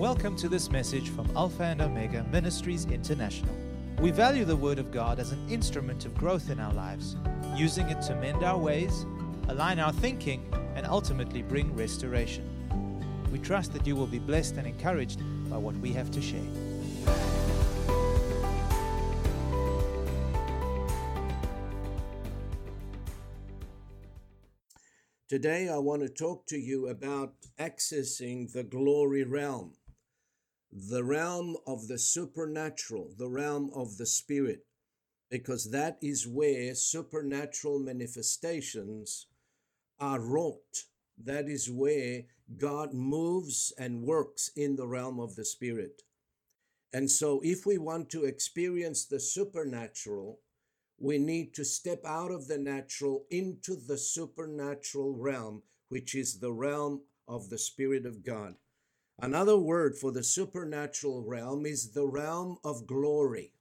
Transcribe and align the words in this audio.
Welcome 0.00 0.34
to 0.36 0.48
this 0.48 0.70
message 0.70 1.10
from 1.10 1.30
Alpha 1.36 1.62
and 1.62 1.82
Omega 1.82 2.24
Ministries 2.32 2.86
International. 2.86 3.54
We 3.98 4.10
value 4.10 4.46
the 4.46 4.56
Word 4.56 4.78
of 4.78 4.90
God 4.90 5.20
as 5.20 5.32
an 5.32 5.46
instrument 5.50 6.06
of 6.06 6.14
growth 6.14 6.48
in 6.48 6.58
our 6.58 6.72
lives, 6.72 7.18
using 7.54 7.86
it 7.90 8.00
to 8.04 8.14
mend 8.14 8.42
our 8.42 8.56
ways, 8.56 9.04
align 9.48 9.78
our 9.78 9.92
thinking, 9.92 10.50
and 10.74 10.86
ultimately 10.86 11.42
bring 11.42 11.76
restoration. 11.76 12.46
We 13.30 13.40
trust 13.40 13.74
that 13.74 13.86
you 13.86 13.94
will 13.94 14.06
be 14.06 14.18
blessed 14.18 14.56
and 14.56 14.66
encouraged 14.66 15.20
by 15.50 15.58
what 15.58 15.76
we 15.76 15.92
have 15.92 16.10
to 16.12 16.22
share. 16.22 16.40
Today, 25.28 25.68
I 25.68 25.76
want 25.76 26.02
to 26.02 26.08
talk 26.08 26.46
to 26.46 26.58
you 26.58 26.88
about 26.88 27.34
accessing 27.58 28.50
the 28.50 28.64
glory 28.64 29.24
realm, 29.24 29.74
the 30.72 31.02
realm 31.02 31.56
of 31.66 31.88
the 31.88 31.98
supernatural, 31.98 33.10
the 33.18 33.28
realm 33.28 33.70
of 33.74 33.96
the 33.96 34.06
spirit, 34.06 34.66
because 35.30 35.70
that 35.70 35.98
is 36.00 36.26
where 36.26 36.74
supernatural 36.74 37.78
manifestations 37.78 39.26
are 39.98 40.20
wrought. 40.20 40.84
That 41.22 41.48
is 41.48 41.70
where 41.70 42.22
God 42.56 42.94
moves 42.94 43.72
and 43.78 44.02
works 44.02 44.50
in 44.56 44.76
the 44.76 44.86
realm 44.86 45.20
of 45.20 45.36
the 45.36 45.44
spirit. 45.44 46.02
And 46.92 47.10
so, 47.10 47.40
if 47.44 47.66
we 47.66 47.78
want 47.78 48.10
to 48.10 48.24
experience 48.24 49.04
the 49.04 49.20
supernatural, 49.20 50.40
we 50.98 51.18
need 51.18 51.54
to 51.54 51.64
step 51.64 52.04
out 52.04 52.30
of 52.30 52.46
the 52.46 52.58
natural 52.58 53.24
into 53.30 53.76
the 53.76 53.96
supernatural 53.96 55.14
realm, 55.14 55.62
which 55.88 56.14
is 56.14 56.38
the 56.38 56.52
realm 56.52 57.02
of 57.26 57.48
the 57.48 57.58
Spirit 57.58 58.04
of 58.04 58.24
God. 58.24 58.54
Another 59.22 59.58
word 59.58 59.96
for 59.96 60.12
the 60.12 60.22
supernatural 60.22 61.22
realm 61.22 61.66
is 61.66 61.92
the 61.92 62.06
realm 62.06 62.56
of 62.64 62.86
glory. 62.86 63.52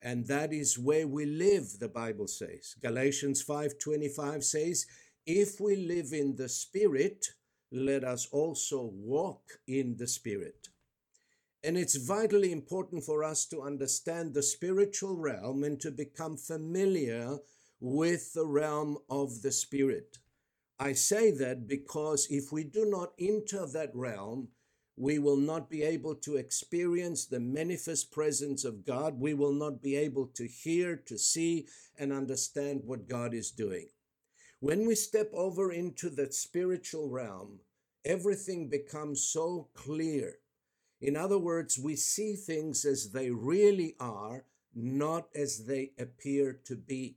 And 0.00 0.26
that 0.28 0.52
is 0.52 0.78
where 0.78 1.06
we 1.06 1.26
live, 1.26 1.78
the 1.78 1.88
Bible 1.88 2.26
says. 2.26 2.74
Galatians 2.80 3.42
5:25 3.42 4.44
says, 4.44 4.86
"If 5.26 5.60
we 5.60 5.76
live 5.76 6.14
in 6.14 6.36
the 6.36 6.48
Spirit, 6.48 7.34
let 7.70 8.02
us 8.02 8.26
also 8.32 8.82
walk 8.82 9.60
in 9.66 9.96
the 9.96 10.06
Spirit." 10.06 10.70
And 11.62 11.76
it's 11.76 11.96
vitally 11.96 12.52
important 12.52 13.04
for 13.04 13.24
us 13.24 13.44
to 13.46 13.62
understand 13.62 14.32
the 14.32 14.42
spiritual 14.42 15.16
realm 15.16 15.64
and 15.64 15.80
to 15.80 15.90
become 15.90 16.36
familiar 16.38 17.40
with 17.80 18.32
the 18.32 18.46
realm 18.46 18.98
of 19.10 19.42
the 19.42 19.52
spirit. 19.52 20.18
I 20.78 20.92
say 20.92 21.32
that 21.32 21.66
because 21.66 22.28
if 22.30 22.52
we 22.52 22.62
do 22.64 22.84
not 22.84 23.12
enter 23.18 23.66
that 23.66 23.94
realm, 23.94 24.48
we 24.98 25.18
will 25.18 25.36
not 25.36 25.70
be 25.70 25.82
able 25.82 26.14
to 26.16 26.36
experience 26.36 27.26
the 27.26 27.40
manifest 27.40 28.10
presence 28.10 28.64
of 28.64 28.84
God. 28.84 29.20
We 29.20 29.34
will 29.34 29.52
not 29.52 29.82
be 29.82 29.96
able 29.96 30.26
to 30.34 30.46
hear, 30.46 30.96
to 31.06 31.18
see, 31.18 31.66
and 31.98 32.12
understand 32.12 32.82
what 32.84 33.08
God 33.08 33.32
is 33.34 33.50
doing. 33.50 33.88
When 34.60 34.86
we 34.86 34.94
step 34.94 35.30
over 35.32 35.70
into 35.70 36.10
that 36.10 36.34
spiritual 36.34 37.08
realm, 37.08 37.60
everything 38.04 38.68
becomes 38.68 39.22
so 39.22 39.68
clear 39.74 40.38
in 41.00 41.16
other 41.16 41.38
words, 41.38 41.78
we 41.78 41.94
see 41.96 42.34
things 42.34 42.84
as 42.84 43.12
they 43.12 43.30
really 43.30 43.94
are, 44.00 44.44
not 44.74 45.28
as 45.34 45.64
they 45.66 45.92
appear 45.98 46.58
to 46.64 46.76
be. 46.76 47.16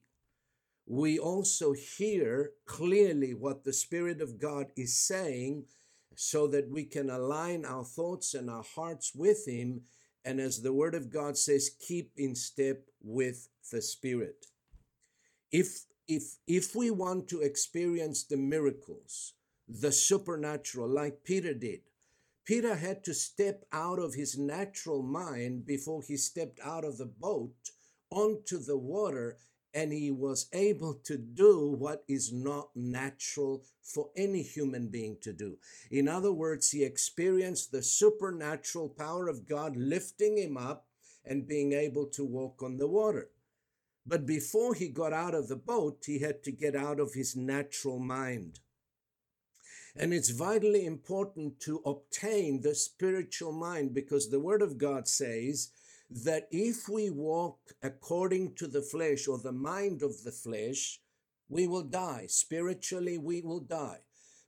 We 0.85 1.17
also 1.17 1.73
hear 1.73 2.51
clearly 2.65 3.33
what 3.33 3.63
the 3.63 3.73
Spirit 3.73 4.21
of 4.21 4.39
God 4.39 4.67
is 4.75 4.95
saying 4.97 5.65
so 6.15 6.47
that 6.47 6.69
we 6.69 6.83
can 6.83 7.09
align 7.09 7.65
our 7.65 7.83
thoughts 7.83 8.33
and 8.33 8.49
our 8.49 8.63
hearts 8.75 9.13
with 9.15 9.47
Him. 9.47 9.81
And 10.23 10.39
as 10.39 10.61
the 10.61 10.73
Word 10.73 10.95
of 10.95 11.11
God 11.11 11.37
says, 11.37 11.75
keep 11.79 12.11
in 12.17 12.35
step 12.35 12.83
with 13.01 13.47
the 13.71 13.81
Spirit. 13.81 14.45
If, 15.51 15.85
if, 16.07 16.35
if 16.47 16.75
we 16.75 16.91
want 16.91 17.27
to 17.29 17.41
experience 17.41 18.23
the 18.23 18.37
miracles, 18.37 19.33
the 19.67 19.91
supernatural, 19.91 20.87
like 20.89 21.23
Peter 21.23 21.53
did, 21.53 21.81
Peter 22.45 22.75
had 22.75 23.03
to 23.03 23.13
step 23.13 23.63
out 23.71 23.99
of 23.99 24.13
his 24.13 24.37
natural 24.37 25.03
mind 25.03 25.65
before 25.65 26.01
he 26.01 26.17
stepped 26.17 26.59
out 26.63 26.83
of 26.83 26.97
the 26.97 27.05
boat 27.05 27.53
onto 28.09 28.57
the 28.57 28.77
water 28.77 29.37
and 29.73 29.93
he 29.93 30.11
was 30.11 30.47
able 30.53 30.95
to 31.05 31.17
do 31.17 31.75
what 31.77 32.03
is 32.07 32.31
not 32.33 32.69
natural 32.75 33.63
for 33.81 34.09
any 34.15 34.41
human 34.41 34.87
being 34.89 35.17
to 35.21 35.31
do. 35.33 35.57
In 35.89 36.07
other 36.07 36.31
words, 36.31 36.71
he 36.71 36.83
experienced 36.83 37.71
the 37.71 37.81
supernatural 37.81 38.89
power 38.89 39.27
of 39.27 39.47
God 39.47 39.75
lifting 39.75 40.37
him 40.37 40.57
up 40.57 40.87
and 41.25 41.47
being 41.47 41.73
able 41.73 42.05
to 42.07 42.25
walk 42.25 42.61
on 42.61 42.77
the 42.77 42.87
water. 42.87 43.29
But 44.05 44.25
before 44.25 44.73
he 44.73 44.89
got 44.89 45.13
out 45.13 45.35
of 45.35 45.47
the 45.47 45.55
boat, 45.55 46.03
he 46.05 46.19
had 46.19 46.43
to 46.43 46.51
get 46.51 46.75
out 46.75 46.99
of 46.99 47.13
his 47.13 47.35
natural 47.35 47.99
mind. 47.99 48.59
And 49.95 50.13
it's 50.13 50.29
vitally 50.29 50.85
important 50.85 51.59
to 51.61 51.81
obtain 51.85 52.61
the 52.61 52.73
spiritual 52.73 53.51
mind 53.51 53.93
because 53.93 54.29
the 54.29 54.39
Word 54.39 54.61
of 54.61 54.77
God 54.77 55.07
says 55.07 55.71
that 56.11 56.47
if 56.51 56.89
we 56.89 57.09
walk 57.09 57.57
according 57.81 58.53
to 58.55 58.67
the 58.67 58.81
flesh 58.81 59.27
or 59.27 59.37
the 59.37 59.53
mind 59.53 60.03
of 60.03 60.23
the 60.23 60.31
flesh, 60.31 60.99
we 61.47 61.67
will 61.67 61.83
die. 61.83 62.25
Spiritually, 62.27 63.17
we 63.17 63.41
will 63.41 63.61
die. 63.61 63.99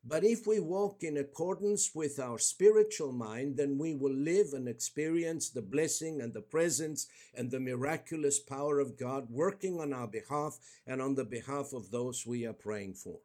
But 0.06 0.26
if 0.26 0.46
we 0.46 0.60
walk 0.60 1.02
in 1.02 1.16
accordance 1.16 1.92
with 1.96 2.20
our 2.20 2.38
spiritual 2.38 3.14
mind, 3.14 3.56
then 3.56 3.78
we 3.78 3.96
will 3.96 4.14
live 4.14 4.48
and 4.52 4.68
experience 4.68 5.50
the 5.50 5.62
blessing 5.62 6.20
and 6.22 6.34
the 6.34 6.42
presence 6.42 7.08
and 7.34 7.50
the 7.50 7.62
miraculous 7.62 8.40
power 8.40 8.80
of 8.80 8.98
God 8.98 9.28
working 9.30 9.80
on 9.80 9.94
our 9.94 10.08
behalf 10.08 10.60
and 10.86 11.02
on 11.02 11.16
the 11.16 11.24
behalf 11.24 11.72
of 11.72 11.92
those 11.92 12.26
we 12.28 12.46
are 12.46 12.54
praying 12.54 12.96
for. 12.96 13.20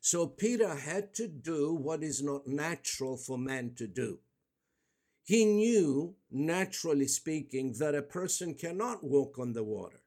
So 0.00 0.26
Peter 0.26 0.74
had 0.74 1.14
to 1.14 1.28
do 1.28 1.74
what 1.74 2.02
is 2.02 2.20
not 2.20 2.48
natural 2.48 3.16
for 3.16 3.38
man 3.38 3.74
to 3.76 3.86
do. 3.86 4.18
He 5.28 5.44
knew, 5.44 6.14
naturally 6.30 7.06
speaking, 7.06 7.74
that 7.74 7.94
a 7.94 8.00
person 8.00 8.54
cannot 8.54 9.04
walk 9.04 9.38
on 9.38 9.52
the 9.52 9.62
water. 9.62 10.00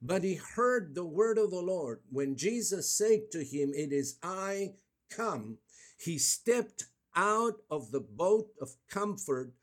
But 0.00 0.22
he 0.22 0.34
heard 0.34 0.94
the 0.94 1.04
word 1.04 1.38
of 1.38 1.50
the 1.50 1.60
Lord. 1.60 2.02
When 2.08 2.36
Jesus 2.36 2.88
said 2.96 3.32
to 3.32 3.42
him, 3.42 3.72
It 3.74 3.92
is 3.92 4.16
I 4.22 4.74
come, 5.10 5.58
he 5.98 6.18
stepped 6.18 6.84
out 7.16 7.62
of 7.68 7.90
the 7.90 7.98
boat 7.98 8.46
of 8.60 8.76
comfort 8.88 9.54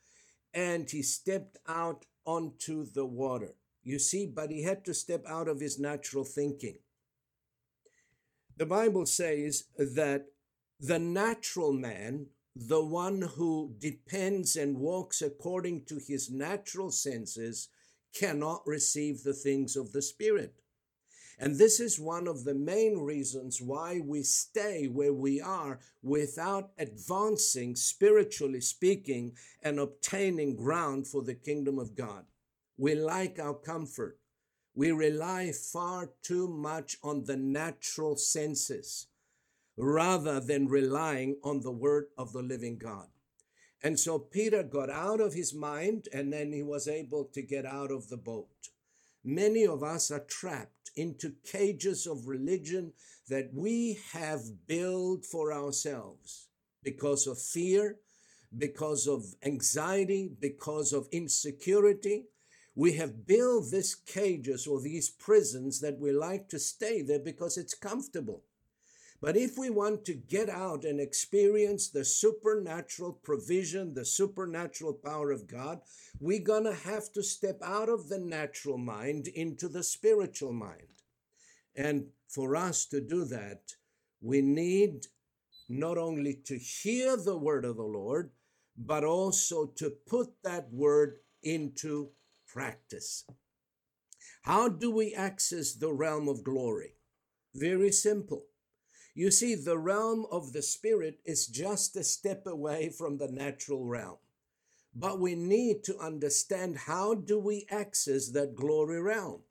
and 0.54 0.90
he 0.90 1.04
stepped 1.04 1.58
out 1.70 2.04
onto 2.26 2.84
the 2.84 3.06
water. 3.06 3.56
You 3.84 3.98
see, 3.98 4.26
but 4.26 4.52
he 4.52 4.64
had 4.64 4.84
to 4.84 4.94
step 4.94 5.24
out 5.26 5.48
of 5.48 5.62
his 5.62 5.80
natural 5.80 6.26
thinking. 6.26 6.80
The 8.58 8.66
Bible 8.66 9.06
says 9.06 9.64
that 9.78 10.26
the 10.82 11.00
natural 11.00 11.72
man, 11.72 12.26
the 12.56 12.84
one 12.84 13.22
who 13.22 13.74
depends 13.80 14.56
and 14.56 14.78
walks 14.78 15.22
according 15.22 15.86
to 15.86 16.00
his 16.06 16.30
natural 16.30 16.92
senses, 16.92 17.70
cannot 18.14 18.62
receive 18.66 19.24
the 19.24 19.34
things 19.34 19.76
of 19.76 19.94
the 19.94 20.02
Spirit. 20.02 20.54
And 21.40 21.58
this 21.58 21.80
is 21.80 22.00
one 22.00 22.28
of 22.28 22.44
the 22.44 22.54
main 22.54 23.00
reasons 23.00 23.62
why 23.62 24.02
we 24.06 24.22
stay 24.22 24.86
where 24.88 25.14
we 25.14 25.42
are 25.42 25.80
without 26.04 26.72
advancing, 26.78 27.76
spiritually 27.76 28.62
speaking, 28.62 29.34
and 29.64 29.80
obtaining 29.80 30.56
ground 30.56 31.08
for 31.08 31.24
the 31.24 31.34
kingdom 31.34 31.80
of 31.80 31.96
God. 31.96 32.26
We 32.78 32.96
like 32.96 33.40
our 33.40 33.56
comfort. 33.56 34.20
We 34.76 34.92
rely 34.92 35.52
far 35.52 36.12
too 36.22 36.48
much 36.48 36.98
on 37.04 37.24
the 37.24 37.38
natural 37.38 38.18
senses 38.18 39.08
rather 39.78 40.40
than 40.40 40.68
relying 40.68 41.38
on 41.44 41.62
the 41.62 41.72
word 41.72 42.06
of 42.18 42.34
the 42.34 42.42
living 42.42 42.78
God. 42.78 43.08
And 43.84 44.00
so 44.00 44.20
Peter 44.20 44.64
got 44.64 44.90
out 44.90 45.20
of 45.20 45.34
his 45.34 45.54
mind 45.54 46.08
and 46.14 46.32
then 46.32 46.52
he 46.52 46.62
was 46.62 46.88
able 46.88 47.26
to 47.34 47.42
get 47.42 47.66
out 47.66 47.92
of 47.92 48.10
the 48.10 48.18
boat. 48.18 48.70
Many 49.24 49.66
of 49.66 49.84
us 49.84 50.12
are 50.12 50.26
trapped 50.28 50.92
into 50.96 51.34
cages 51.46 52.06
of 52.06 52.28
religion 52.28 52.94
that 53.30 53.50
we 53.54 54.00
have 54.14 54.42
built 54.68 55.26
for 55.26 55.54
ourselves 55.54 56.48
because 56.84 57.28
of 57.28 57.42
fear, 57.42 57.98
because 58.58 59.08
of 59.08 59.24
anxiety, 59.44 60.30
because 60.40 60.92
of 60.92 61.08
insecurity, 61.12 62.26
we 62.76 62.94
have 62.94 63.26
built 63.26 63.72
these 63.72 63.96
cages 63.96 64.68
or 64.68 64.82
these 64.82 65.10
prisons 65.10 65.80
that 65.82 66.00
we 66.00 66.12
like 66.12 66.50
to 66.50 66.60
stay 66.60 67.02
there 67.02 67.20
because 67.20 67.58
it's 67.58 67.74
comfortable. 67.74 68.44
But 69.22 69.38
if 69.38 69.56
we 69.56 69.70
want 69.70 70.04
to 70.06 70.16
get 70.16 70.50
out 70.50 70.84
and 70.84 71.00
experience 71.00 71.90
the 71.90 72.04
supernatural 72.04 73.14
provision, 73.14 73.94
the 73.94 74.04
supernatural 74.04 74.94
power 74.94 75.32
of 75.32 75.48
God, 75.48 75.82
we're 76.20 76.40
going 76.40 76.64
to 76.64 76.74
have 76.74 77.14
to 77.14 77.22
step 77.22 77.60
out 77.64 77.88
of 77.88 78.10
the 78.10 78.18
natural 78.18 78.80
mind 78.80 79.28
into 79.28 79.68
the 79.68 79.84
spiritual 79.84 80.54
mind. 80.54 81.04
And 81.76 82.08
for 82.28 82.56
us 82.56 82.88
to 82.88 83.00
do 83.00 83.26
that, 83.26 83.74
we 84.22 84.42
need 84.42 85.06
not 85.70 86.00
only 86.00 86.40
to 86.46 86.58
hear 86.58 87.16
the 87.16 87.38
word 87.38 87.64
of 87.64 87.78
the 87.78 87.84
Lord, 87.84 88.32
but 88.76 89.04
also 89.04 89.68
to 89.78 89.92
put 90.08 90.30
that 90.44 90.68
word 90.72 91.20
into 91.44 92.10
practice. 92.48 93.24
How 94.42 94.68
do 94.68 94.90
we 94.90 95.14
access 95.14 95.74
the 95.74 95.94
realm 95.94 96.28
of 96.28 96.44
glory? 96.44 96.96
Very 97.54 97.92
simple. 97.92 98.46
You 99.14 99.30
see, 99.32 99.56
the 99.56 99.78
realm 99.78 100.26
of 100.32 100.54
the 100.54 100.62
spirit 100.62 101.20
is 101.26 101.48
just 101.48 101.96
a 101.96 102.04
step 102.04 102.48
away 102.48 102.90
from 102.90 103.18
the 103.18 103.28
natural 103.28 103.86
realm. 103.86 104.18
But 104.96 105.20
we 105.20 105.36
need 105.36 105.84
to 105.86 105.98
understand 106.00 106.78
how 106.78 107.14
do 107.16 107.40
we 107.40 107.66
access 107.70 108.30
that 108.30 108.56
glory 108.56 109.02
realm? 109.02 109.42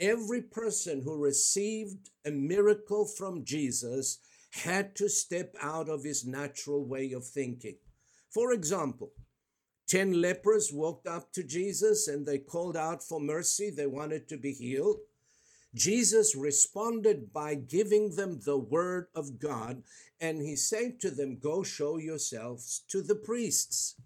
Every 0.00 0.42
person 0.42 1.02
who 1.02 1.16
received 1.16 2.10
a 2.26 2.30
miracle 2.30 3.06
from 3.06 3.44
Jesus 3.44 4.18
had 4.50 4.94
to 4.96 5.08
step 5.08 5.54
out 5.60 5.88
of 5.88 6.04
his 6.04 6.26
natural 6.26 6.84
way 6.84 7.12
of 7.12 7.24
thinking. 7.26 7.76
For 8.30 8.52
example, 8.52 9.12
10 9.88 10.20
lepers 10.20 10.72
walked 10.72 11.06
up 11.06 11.32
to 11.32 11.44
Jesus 11.44 12.08
and 12.08 12.26
they 12.26 12.38
called 12.38 12.76
out 12.76 13.02
for 13.02 13.20
mercy. 13.20 13.70
They 13.70 13.86
wanted 13.86 14.28
to 14.28 14.36
be 14.36 14.52
healed. 14.52 14.98
Jesus 15.74 16.36
responded 16.36 17.32
by 17.32 17.56
giving 17.56 18.14
them 18.14 18.40
the 18.40 18.56
word 18.56 19.08
of 19.14 19.40
God, 19.40 19.82
and 20.20 20.40
he 20.40 20.54
said 20.54 21.00
to 21.00 21.10
them, 21.10 21.38
Go 21.38 21.64
show 21.64 21.98
yourselves 21.98 22.82
to 22.88 23.02
the 23.02 23.16
priests. 23.16 23.96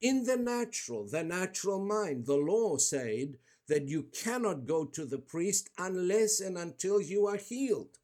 In 0.00 0.24
the 0.24 0.36
natural, 0.36 1.06
the 1.06 1.22
natural 1.22 1.82
mind, 1.82 2.26
the 2.26 2.36
law 2.36 2.76
said 2.76 3.38
that 3.68 3.88
you 3.88 4.04
cannot 4.12 4.66
go 4.66 4.84
to 4.84 5.04
the 5.04 5.18
priest 5.18 5.70
unless 5.78 6.40
and 6.40 6.58
until 6.58 7.00
you 7.00 7.26
are 7.26 7.36
healed. 7.36 7.98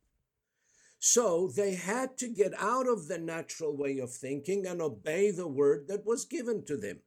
So 0.98 1.48
they 1.48 1.75
had 1.75 2.16
to 2.19 2.28
get 2.28 2.52
out 2.56 2.87
of 2.87 3.08
the 3.08 3.19
natural 3.19 3.76
way 3.76 3.98
of 3.98 4.12
thinking 4.12 4.66
and 4.66 4.81
obey 4.81 5.32
the 5.32 5.48
word 5.48 5.88
that 5.88 6.06
was 6.06 6.25
given 6.25 6.64
to 6.66 6.76
them. 6.76 7.00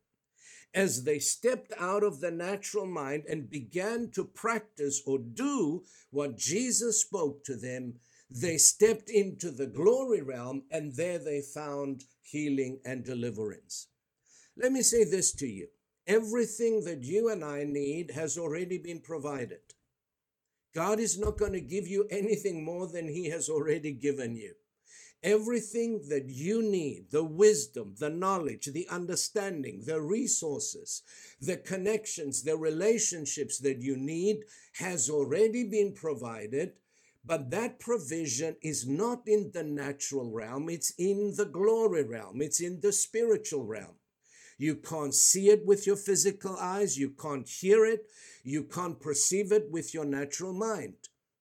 As 0.76 1.06
they 1.06 1.20
stepped 1.20 1.72
out 1.80 2.04
of 2.04 2.20
the 2.20 2.32
natural 2.32 2.86
mind 2.86 3.24
and 3.30 3.50
began 3.50 4.12
to 4.12 4.26
practice 4.26 5.02
or 5.08 5.18
do 5.20 5.86
what 6.12 6.38
Jesus 6.38 7.00
spoke 7.00 7.46
to 7.46 7.56
them, 7.56 7.94
they 8.30 8.58
stepped 8.58 9.10
into 9.10 9.52
the 9.52 9.68
glory 9.68 10.22
realm 10.22 10.64
and 10.70 10.94
there 10.98 11.18
they 11.18 11.42
found 11.42 12.04
healing 12.22 12.82
and 12.84 13.06
deliverance. 13.06 13.88
Let 14.58 14.74
me 14.74 14.82
say 14.82 15.06
this 15.06 15.32
to 15.36 15.48
you 15.48 15.68
everything 16.08 16.84
that 16.84 17.04
you 17.04 17.30
and 17.30 17.44
I 17.44 17.64
need 17.64 18.12
has 18.12 18.38
already 18.38 18.78
been 18.78 19.00
provided. 19.00 19.62
God 20.76 21.00
is 21.00 21.18
not 21.18 21.38
going 21.38 21.54
to 21.54 21.62
give 21.62 21.88
you 21.88 22.06
anything 22.12 22.64
more 22.64 22.88
than 22.88 23.08
He 23.08 23.30
has 23.30 23.50
already 23.50 23.94
given 23.94 24.36
you. 24.36 24.54
Everything 25.26 26.04
that 26.10 26.30
you 26.30 26.62
need 26.62 27.08
the 27.10 27.24
wisdom, 27.24 27.96
the 27.98 28.12
knowledge, 28.12 28.68
the 28.68 28.88
understanding, 28.90 29.82
the 29.84 30.00
resources, 30.00 31.02
the 31.42 31.58
connections, 31.58 32.44
the 32.44 32.56
relationships 32.56 33.58
that 33.58 33.82
you 33.82 33.98
need 33.98 34.44
has 34.74 35.10
already 35.10 35.64
been 35.64 35.94
provided. 35.94 36.74
But 37.26 37.50
that 37.50 37.80
provision 37.80 38.56
is 38.62 38.88
not 38.88 39.24
in 39.26 39.50
the 39.52 39.64
natural 39.64 40.32
realm, 40.32 40.70
it's 40.70 40.92
in 40.92 41.34
the 41.36 41.46
glory 41.46 42.04
realm, 42.04 42.40
it's 42.40 42.62
in 42.62 42.82
the 42.82 42.92
spiritual 42.92 43.66
realm. 43.66 43.96
You 44.60 44.76
can't 44.76 45.14
see 45.14 45.50
it 45.50 45.66
with 45.66 45.86
your 45.88 45.98
physical 45.98 46.56
eyes. 46.58 46.98
You 46.98 47.10
can't 47.10 47.50
hear 47.50 47.84
it. 47.86 48.06
You 48.44 48.64
can't 48.64 49.02
perceive 49.02 49.52
it 49.52 49.70
with 49.72 49.94
your 49.94 50.06
natural 50.06 50.54
mind. 50.54 50.96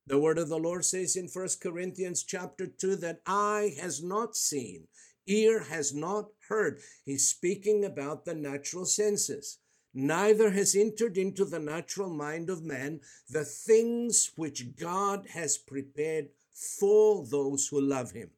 The 0.07 0.19
word 0.19 0.37
of 0.37 0.51
the 0.51 0.59
Lord 0.59 0.85
says 0.85 1.17
in 1.17 1.29
First 1.29 1.63
Corinthians 1.63 2.25
chapter 2.25 2.67
2 2.67 2.97
that 2.97 3.23
eye 3.27 3.75
has 3.81 4.03
not 4.03 4.37
seen, 4.37 4.89
ear 5.27 5.61
has 5.61 5.95
not 5.95 6.27
heard. 6.49 6.81
He's 7.05 7.31
speaking 7.31 7.85
about 7.85 8.27
the 8.27 8.35
natural 8.35 8.85
senses. 8.85 9.61
Neither 9.95 10.51
has 10.51 10.75
entered 10.75 11.17
into 11.17 11.47
the 11.47 11.59
natural 11.59 12.11
mind 12.11 12.51
of 12.51 12.63
man 12.63 13.01
the 13.31 13.45
things 13.45 14.33
which 14.37 14.77
God 14.77 15.29
has 15.33 15.57
prepared 15.57 16.29
for 16.53 17.25
those 17.25 17.69
who 17.69 17.81
love 17.81 18.11
him. 18.11 18.31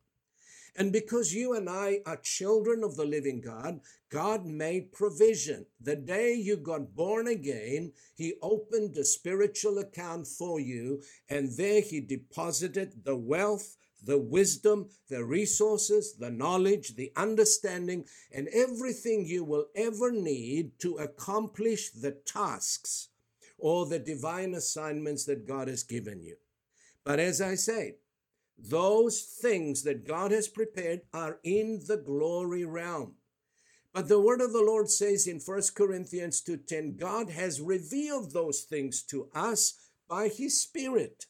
And 0.78 0.92
because 0.92 1.32
you 1.32 1.54
and 1.54 1.70
I 1.70 2.00
are 2.04 2.16
children 2.16 2.84
of 2.84 2.96
the 2.96 3.04
living 3.04 3.40
God, 3.40 3.80
God 4.10 4.44
made 4.44 4.92
provision. 4.92 5.64
The 5.80 5.96
day 5.96 6.34
you 6.34 6.56
got 6.58 6.94
born 6.94 7.26
again, 7.26 7.92
He 8.14 8.34
opened 8.42 8.96
a 8.96 9.04
spiritual 9.04 9.78
account 9.78 10.26
for 10.26 10.60
you, 10.60 11.02
and 11.30 11.56
there 11.56 11.80
He 11.80 12.00
deposited 12.00 13.04
the 13.04 13.16
wealth, 13.16 13.76
the 14.04 14.18
wisdom, 14.18 14.90
the 15.08 15.24
resources, 15.24 16.14
the 16.18 16.30
knowledge, 16.30 16.94
the 16.94 17.10
understanding, 17.16 18.04
and 18.30 18.46
everything 18.48 19.24
you 19.26 19.44
will 19.44 19.66
ever 19.74 20.12
need 20.12 20.78
to 20.80 20.96
accomplish 20.96 21.90
the 21.90 22.12
tasks 22.12 23.08
or 23.58 23.86
the 23.86 23.98
divine 23.98 24.52
assignments 24.54 25.24
that 25.24 25.48
God 25.48 25.68
has 25.68 25.82
given 25.82 26.22
you. 26.22 26.36
But 27.02 27.18
as 27.18 27.40
I 27.40 27.54
say, 27.54 27.94
those 28.58 29.22
things 29.22 29.82
that 29.82 30.06
God 30.06 30.30
has 30.30 30.48
prepared 30.48 31.02
are 31.12 31.38
in 31.42 31.80
the 31.86 31.96
glory 31.96 32.64
realm. 32.64 33.14
But 33.92 34.08
the 34.08 34.20
word 34.20 34.40
of 34.40 34.52
the 34.52 34.62
Lord 34.62 34.90
says 34.90 35.26
in 35.26 35.40
1 35.40 35.74
Corinthians 35.74 36.42
2:10, 36.42 36.96
God 36.96 37.30
has 37.30 37.60
revealed 37.60 38.32
those 38.32 38.62
things 38.62 39.02
to 39.04 39.30
us 39.34 39.74
by 40.08 40.28
his 40.28 40.60
spirit. 40.60 41.26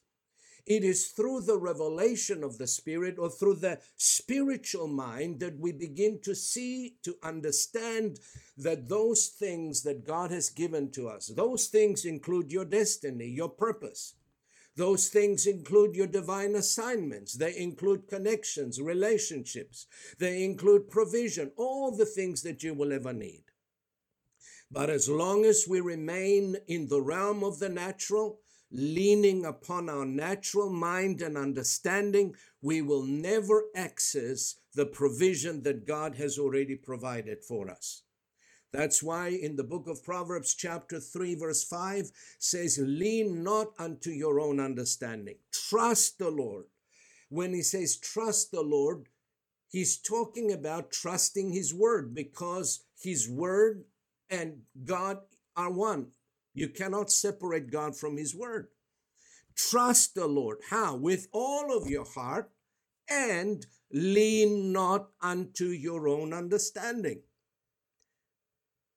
It 0.67 0.83
is 0.83 1.07
through 1.07 1.43
the 1.43 1.59
revelation 1.59 2.43
of 2.43 2.59
the 2.59 2.67
Spirit 2.67 3.21
or 3.21 3.31
through 3.31 3.57
the 3.57 3.81
spiritual 3.97 4.89
mind 4.89 5.39
that 5.39 5.61
we 5.61 5.71
begin 5.71 6.19
to 6.23 6.35
see, 6.35 6.97
to 7.05 7.17
understand 7.23 8.19
that 8.57 8.89
those 8.89 9.29
things 9.29 9.83
that 9.85 10.05
God 10.05 10.33
has 10.33 10.51
given 10.51 10.91
to 10.91 11.09
us, 11.09 11.29
those 11.29 11.69
things 11.69 12.05
include 12.05 12.51
your 12.51 12.65
destiny, 12.65 13.29
your 13.29 13.49
purpose. 13.49 14.15
Those 14.77 15.09
things 15.09 15.47
include 15.47 15.97
your 15.97 16.07
divine 16.07 16.55
assignments. 16.55 17.33
They 17.33 17.57
include 17.57 18.09
connections, 18.09 18.81
relationships. 18.81 19.87
They 20.19 20.45
include 20.45 20.91
provision, 20.91 21.53
all 21.57 21.97
the 21.97 22.05
things 22.05 22.43
that 22.43 22.63
you 22.63 22.75
will 22.75 22.93
ever 22.93 23.15
need. 23.15 23.45
But 24.71 24.91
as 24.91 25.09
long 25.09 25.45
as 25.45 25.67
we 25.69 25.81
remain 25.81 26.57
in 26.69 26.89
the 26.89 27.01
realm 27.01 27.43
of 27.43 27.59
the 27.59 27.69
natural, 27.69 28.41
leaning 28.71 29.47
upon 29.47 29.89
our 29.89 30.05
natural 30.05 30.71
mind 30.71 31.23
and 31.23 31.39
understanding, 31.39 32.35
we 32.61 32.83
will 32.83 33.05
never 33.05 33.65
access 33.75 34.57
the 34.75 34.87
provision 34.87 35.63
that 35.63 35.87
God 35.87 36.17
has 36.17 36.39
already 36.39 36.75
provided 36.75 37.45
for 37.45 37.71
us. 37.71 38.03
That's 38.77 39.03
why 39.03 39.29
in 39.29 39.57
the 39.57 39.65
book 39.65 39.89
of 39.89 40.05
Proverbs, 40.05 40.55
chapter 40.55 41.01
3, 41.01 41.35
verse 41.37 41.65
5 41.65 42.11
says, 42.39 42.79
Lean 42.79 43.43
not 43.43 43.69
unto 43.79 44.11
your 44.11 44.39
own 44.39 44.61
understanding. 44.61 45.37
Trust 45.51 46.19
the 46.19 46.29
Lord. 46.31 46.65
When 47.31 47.55
he 47.55 47.63
says 47.63 47.97
trust 47.97 48.51
the 48.51 48.61
Lord, 48.61 49.07
he's 49.71 49.97
talking 49.97 50.53
about 50.53 50.91
trusting 50.91 51.53
his 51.53 51.73
word 51.73 52.15
because 52.15 52.85
his 53.01 53.31
word 53.31 53.85
and 54.29 54.59
God 54.85 55.21
are 55.57 55.73
one. 55.73 56.09
You 56.53 56.69
cannot 56.69 57.11
separate 57.11 57.71
God 57.71 57.97
from 57.97 58.19
his 58.19 58.35
word. 58.35 58.69
Trust 59.57 60.15
the 60.15 60.27
Lord. 60.27 60.59
How? 60.69 60.97
With 60.97 61.29
all 61.33 61.75
of 61.75 61.89
your 61.89 62.05
heart 62.05 62.51
and 63.09 63.65
lean 63.91 64.71
not 64.71 65.09
unto 65.23 65.69
your 65.69 66.09
own 66.09 66.35
understanding. 66.35 67.23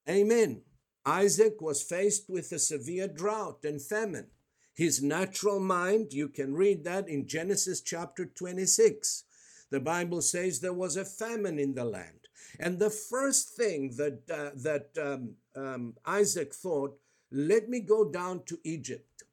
Amen. 0.10 0.62
Isaac 1.06 1.62
was 1.62 1.84
faced 1.84 2.30
with 2.30 2.51
a 2.51 2.60
severe 2.60 3.08
drought 3.08 3.60
and 3.63 3.82
famine. 3.82 4.28
His 4.74 5.04
natural 5.04 5.60
mind, 5.60 6.13
you 6.13 6.30
can 6.30 6.56
read 6.56 6.84
that 6.86 7.08
in 7.08 7.28
Genesis 7.28 7.82
chapter 7.82 8.25
26. 8.25 9.25
The 9.70 9.80
Bible 9.80 10.22
says 10.22 10.60
there 10.60 10.74
was 10.74 10.98
a 10.98 11.06
famine 11.06 11.60
in 11.60 11.75
the 11.75 11.86
land. 11.86 12.28
And 12.60 12.80
the 12.80 12.89
first 12.89 13.56
thing 13.56 13.94
that, 13.98 14.22
uh, 14.32 14.51
that 14.63 14.89
um, 15.00 15.36
um, 15.56 15.96
Isaac 16.06 16.54
thought, 16.54 16.98
let 17.32 17.70
me 17.70 17.80
go 17.80 18.10
down 18.10 18.44
to 18.46 18.58
Egypt. 18.63 19.24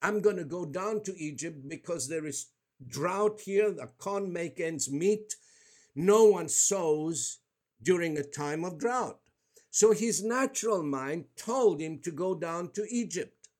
I'm 0.00 0.20
going 0.20 0.36
to 0.36 0.44
go 0.44 0.64
down 0.64 1.02
to 1.02 1.20
Egypt 1.20 1.68
because 1.68 2.08
there 2.08 2.24
is 2.24 2.46
drought 2.88 3.40
here. 3.44 3.70
The 3.70 3.88
corn 3.98 4.32
make 4.32 4.60
ends 4.60 4.90
meet. 4.90 5.34
No 5.94 6.24
one 6.24 6.48
sows 6.48 7.38
during 7.82 8.16
a 8.16 8.22
time 8.22 8.64
of 8.64 8.78
drought. 8.78 9.25
So 9.76 9.92
his 9.92 10.24
natural 10.24 10.82
mind 10.82 11.26
told 11.36 11.82
him 11.82 11.98
to 11.98 12.10
go 12.10 12.34
down 12.34 12.70
to 12.70 12.86
Egypt. 12.90 13.50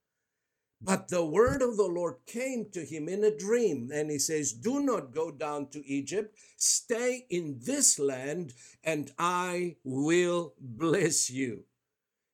But 0.81 1.09
the 1.09 1.23
word 1.23 1.61
of 1.61 1.77
the 1.77 1.85
Lord 1.85 2.15
came 2.25 2.71
to 2.73 2.87
him 2.87 3.07
in 3.07 3.23
a 3.23 3.37
dream, 3.37 3.91
and 3.93 4.11
he 4.11 4.19
says, 4.19 4.55
Do 4.55 4.81
not 4.81 5.13
go 5.13 5.31
down 5.31 5.69
to 5.73 5.87
Egypt, 5.87 6.35
stay 6.57 7.27
in 7.29 7.59
this 7.63 7.99
land, 7.99 8.55
and 8.83 9.13
I 9.19 9.77
will 9.85 10.55
bless 10.59 11.29
you. 11.29 11.65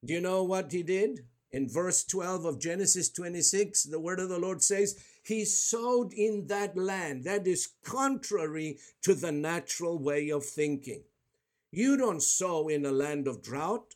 Do 0.05 0.15
you 0.15 0.21
know 0.21 0.45
what 0.45 0.71
he 0.71 0.85
did? 0.85 1.27
In 1.51 1.69
verse 1.69 2.05
12 2.05 2.45
of 2.45 2.61
Genesis 2.61 3.11
26, 3.11 3.83
the 3.83 3.99
word 3.99 4.21
of 4.21 4.29
the 4.29 4.39
Lord 4.39 4.63
says, 4.63 4.97
He 5.25 5.45
sowed 5.45 6.13
in 6.13 6.47
that 6.47 6.77
land. 6.77 7.25
That 7.25 7.49
is 7.49 7.71
contrary 7.85 8.79
to 9.03 9.17
the 9.17 9.33
natural 9.33 9.99
way 9.99 10.31
of 10.31 10.45
thinking. 10.45 11.03
You 11.73 11.97
don't 11.97 12.23
sow 12.23 12.69
in 12.69 12.85
a 12.85 12.93
land 12.93 13.27
of 13.27 13.43
drought. 13.43 13.95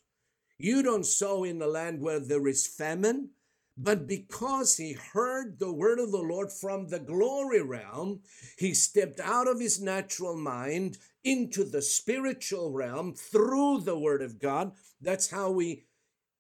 You 0.59 0.83
don't 0.83 1.05
sow 1.05 1.45
in 1.45 1.61
a 1.61 1.67
land 1.67 2.01
where 2.01 2.19
there 2.19 2.49
is 2.49 2.67
famine. 2.67 3.31
But 3.77 4.07
because 4.07 4.79
he 4.79 4.95
heard 4.95 5.59
the 5.59 5.73
word 5.73 5.99
of 5.99 6.11
the 6.11 6.23
Lord 6.23 6.51
from 6.51 6.89
the 6.89 6.99
glory 6.99 7.61
realm, 7.61 8.23
he 8.57 8.73
stepped 8.73 9.21
out 9.21 9.47
of 9.47 9.61
his 9.61 9.79
natural 9.81 10.35
mind 10.35 10.97
into 11.23 11.63
the 11.63 11.83
spiritual 11.83 12.73
realm 12.73 13.13
through 13.13 13.83
the 13.83 13.99
word 13.99 14.23
of 14.23 14.41
God. 14.41 14.73
That's 15.01 15.31
how 15.31 15.51
we 15.51 15.85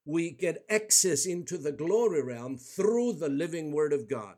we 0.06 0.30
get 0.30 0.64
access 0.70 1.26
into 1.26 1.58
the 1.58 1.72
glory 1.72 2.22
realm 2.22 2.56
through 2.56 3.14
the 3.14 3.28
living 3.28 3.72
word 3.72 3.92
of 3.92 4.08
God. 4.08 4.36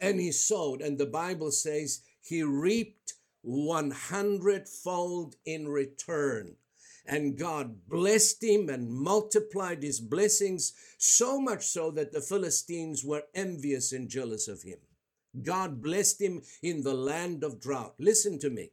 And 0.00 0.18
he 0.20 0.32
sowed, 0.32 0.80
and 0.82 0.98
the 0.98 1.06
Bible 1.06 1.52
says 1.52 2.00
he 2.20 2.42
reaped 2.42 3.14
100 3.42 4.68
fold 4.68 5.36
in 5.44 5.68
return. 5.68 6.56
And 7.06 7.38
God 7.38 7.88
blessed 7.88 8.42
him 8.44 8.68
and 8.68 8.90
multiplied 8.90 9.82
his 9.82 10.00
blessings, 10.00 10.74
so 10.98 11.40
much 11.40 11.66
so 11.66 11.90
that 11.92 12.12
the 12.12 12.20
Philistines 12.20 13.04
were 13.04 13.24
envious 13.34 13.92
and 13.92 14.08
jealous 14.08 14.48
of 14.48 14.62
him. 14.62 14.78
God 15.42 15.82
blessed 15.82 16.20
him 16.20 16.42
in 16.62 16.82
the 16.82 16.94
land 16.94 17.42
of 17.42 17.60
drought. 17.60 17.94
Listen 17.98 18.38
to 18.40 18.50
me. 18.50 18.70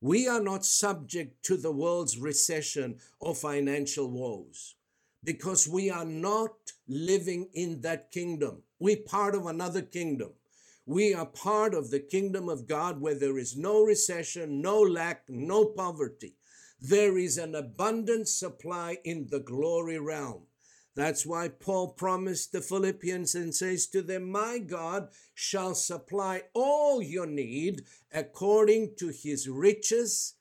We 0.00 0.28
are 0.28 0.40
not 0.40 0.64
subject 0.64 1.44
to 1.44 1.56
the 1.56 1.72
world's 1.72 2.18
recession 2.18 2.98
or 3.18 3.34
financial 3.34 4.10
woes 4.10 4.74
because 5.24 5.66
we 5.66 5.90
are 5.90 6.04
not 6.04 6.54
living 6.86 7.48
in 7.54 7.80
that 7.80 8.12
kingdom. 8.12 8.62
We 8.78 8.96
part 8.96 9.34
of 9.34 9.46
another 9.46 9.82
kingdom. 9.82 10.30
We 10.86 11.12
are 11.12 11.26
part 11.26 11.74
of 11.74 11.90
the 11.90 11.98
kingdom 11.98 12.48
of 12.48 12.68
God 12.68 13.00
where 13.00 13.18
there 13.18 13.38
is 13.38 13.56
no 13.56 13.82
recession, 13.82 14.62
no 14.62 14.80
lack, 14.80 15.24
no 15.28 15.64
poverty. 15.64 16.36
There 16.80 17.18
is 17.18 17.38
an 17.38 17.56
abundant 17.56 18.28
supply 18.28 18.98
in 19.04 19.26
the 19.28 19.40
glory 19.40 19.98
realm. 19.98 20.42
That's 20.94 21.26
why 21.26 21.48
Paul 21.48 21.88
promised 21.88 22.52
the 22.52 22.60
Philippians 22.60 23.34
and 23.34 23.54
says 23.54 23.88
to 23.88 24.00
them, 24.00 24.30
My 24.30 24.58
God 24.58 25.08
shall 25.34 25.74
supply 25.74 26.44
all 26.54 27.02
your 27.02 27.26
need 27.26 27.82
according 28.12 28.94
to 28.98 29.08
his 29.08 29.48
riches 29.48 30.34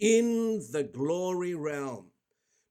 in 0.00 0.66
the 0.72 0.82
glory 0.82 1.54
realm 1.54 2.12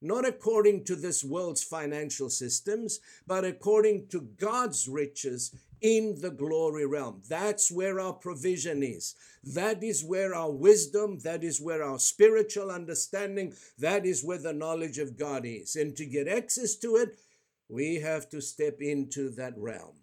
not 0.02 0.28
according 0.28 0.84
to 0.84 0.96
this 0.96 1.24
world's 1.24 1.64
financial 1.64 2.30
systems, 2.30 3.00
but 3.28 3.46
according 3.46 4.08
to 4.08 4.22
God's 4.22 4.88
riches 4.88 5.56
in 5.82 6.22
the 6.22 6.30
glory 6.30 6.86
realm. 6.86 7.22
That's 7.28 7.72
where 7.72 8.00
our 8.00 8.14
provision 8.14 8.84
is. 8.84 9.16
That 9.44 9.84
is 9.84 10.04
where 10.04 10.36
our 10.36 10.52
wisdom, 10.52 11.20
that 11.24 11.44
is 11.44 11.60
where 11.60 11.84
our 11.84 12.00
spiritual 12.00 12.72
understanding, 12.72 13.54
that 13.80 14.06
is 14.06 14.24
where 14.24 14.38
the 14.38 14.54
knowledge 14.54 15.00
of 15.00 15.18
God 15.18 15.44
is. 15.46 15.76
And 15.76 15.96
to 15.98 16.06
get 16.06 16.28
access 16.28 16.76
to 16.78 16.96
it, 16.98 17.18
we 17.68 17.96
have 17.96 18.30
to 18.30 18.42
step 18.42 18.78
into 18.82 19.30
that 19.32 19.58
realm. 19.58 19.96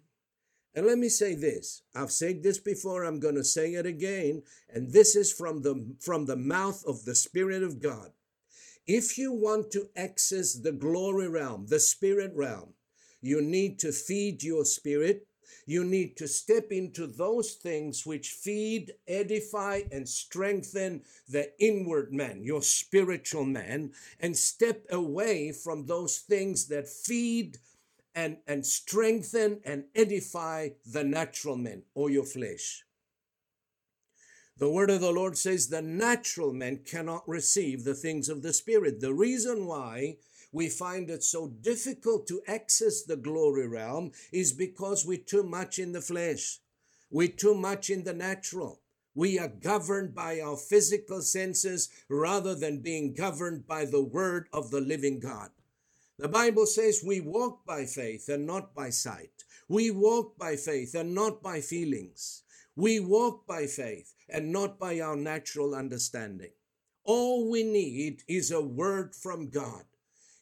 And 0.75 0.85
let 0.85 0.97
me 0.97 1.09
say 1.09 1.35
this. 1.35 1.81
I've 1.95 2.11
said 2.11 2.43
this 2.43 2.59
before, 2.59 3.03
I'm 3.03 3.19
going 3.19 3.35
to 3.35 3.43
say 3.43 3.73
it 3.73 3.85
again, 3.85 4.43
and 4.69 4.91
this 4.91 5.15
is 5.15 5.31
from 5.31 5.61
the 5.61 5.95
from 5.99 6.25
the 6.25 6.35
mouth 6.35 6.83
of 6.85 7.05
the 7.05 7.15
spirit 7.15 7.63
of 7.63 7.81
God. 7.81 8.11
If 8.85 9.17
you 9.17 9.33
want 9.33 9.71
to 9.71 9.89
access 9.95 10.53
the 10.53 10.71
glory 10.71 11.27
realm, 11.27 11.67
the 11.67 11.79
spirit 11.79 12.31
realm, 12.35 12.73
you 13.21 13.41
need 13.41 13.79
to 13.79 13.91
feed 13.91 14.43
your 14.43 14.65
spirit. 14.65 15.27
You 15.65 15.83
need 15.83 16.17
to 16.17 16.27
step 16.27 16.71
into 16.71 17.07
those 17.07 17.53
things 17.53 18.05
which 18.05 18.31
feed, 18.31 18.93
edify, 19.07 19.81
and 19.91 20.07
strengthen 20.07 21.03
the 21.27 21.51
inward 21.63 22.11
man, 22.13 22.43
your 22.43 22.61
spiritual 22.61 23.45
man, 23.45 23.91
and 24.19 24.35
step 24.35 24.85
away 24.89 25.51
from 25.51 25.85
those 25.85 26.17
things 26.17 26.67
that 26.67 26.87
feed 26.87 27.57
and, 28.15 28.37
and 28.47 28.65
strengthen 28.65 29.61
and 29.63 29.85
edify 29.95 30.69
the 30.85 31.03
natural 31.03 31.55
man 31.55 31.83
or 31.93 32.09
your 32.09 32.25
flesh. 32.25 32.83
The 34.57 34.69
word 34.69 34.89
of 34.89 34.99
the 34.99 35.11
Lord 35.11 35.37
says 35.37 35.67
the 35.67 35.81
natural 35.81 36.51
man 36.51 36.79
cannot 36.85 37.27
receive 37.29 37.85
the 37.85 37.93
things 37.93 38.27
of 38.27 38.41
the 38.41 38.51
Spirit. 38.51 38.99
The 38.99 39.13
reason 39.13 39.65
why 39.65 40.17
we 40.51 40.67
find 40.67 41.09
it 41.09 41.23
so 41.23 41.47
difficult 41.47 42.27
to 42.27 42.41
access 42.47 43.03
the 43.03 43.15
glory 43.15 43.67
realm 43.67 44.11
is 44.31 44.51
because 44.51 45.05
we're 45.05 45.17
too 45.17 45.43
much 45.43 45.77
in 45.77 45.91
the 45.91 46.01
flesh. 46.01 46.59
We're 47.11 47.27
too 47.27 47.55
much 47.55 47.89
in 47.89 48.03
the 48.03 48.13
natural. 48.13 48.81
We 49.15 49.37
are 49.37 49.47
governed 49.47 50.15
by 50.15 50.39
our 50.39 50.55
physical 50.55 51.21
senses 51.21 51.89
rather 52.07 52.55
than 52.55 52.81
being 52.81 53.13
governed 53.13 53.67
by 53.67 53.85
the 53.85 54.03
word 54.03 54.47
of 54.53 54.71
the 54.71 54.81
living 54.81 55.19
God. 55.19 55.49
The 56.17 56.27
Bible 56.27 56.65
says 56.65 57.03
we 57.05 57.19
walk 57.19 57.65
by 57.65 57.85
faith 57.85 58.29
and 58.29 58.45
not 58.45 58.73
by 58.73 58.89
sight. 58.89 59.43
We 59.67 59.91
walk 59.91 60.37
by 60.37 60.55
faith 60.55 60.95
and 60.95 61.13
not 61.13 61.41
by 61.43 61.61
feelings. 61.61 62.43
We 62.75 62.99
walk 62.99 63.45
by 63.45 63.67
faith 63.67 64.13
and 64.27 64.51
not 64.51 64.79
by 64.79 64.99
our 64.99 65.15
natural 65.15 65.75
understanding. 65.75 66.51
All 67.03 67.49
we 67.49 67.63
need 67.63 68.23
is 68.27 68.51
a 68.51 68.61
word 68.61 69.15
from 69.15 69.49
God. 69.49 69.83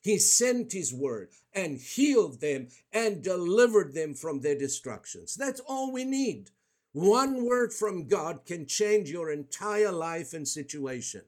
He 0.08 0.20
sent 0.20 0.72
His 0.72 0.94
word 0.94 1.32
and 1.54 1.78
healed 1.78 2.40
them 2.40 2.70
and 2.94 3.22
delivered 3.22 3.94
them 3.94 4.14
from 4.14 4.40
their 4.40 4.58
destructions. 4.58 5.36
That's 5.36 5.60
all 5.68 5.92
we 5.92 6.06
need. 6.06 6.52
One 6.94 7.44
word 7.44 7.74
from 7.74 8.08
God 8.08 8.46
can 8.46 8.68
change 8.68 9.10
your 9.10 9.30
entire 9.30 9.92
life 9.92 10.32
and 10.32 10.48
situation. 10.48 11.24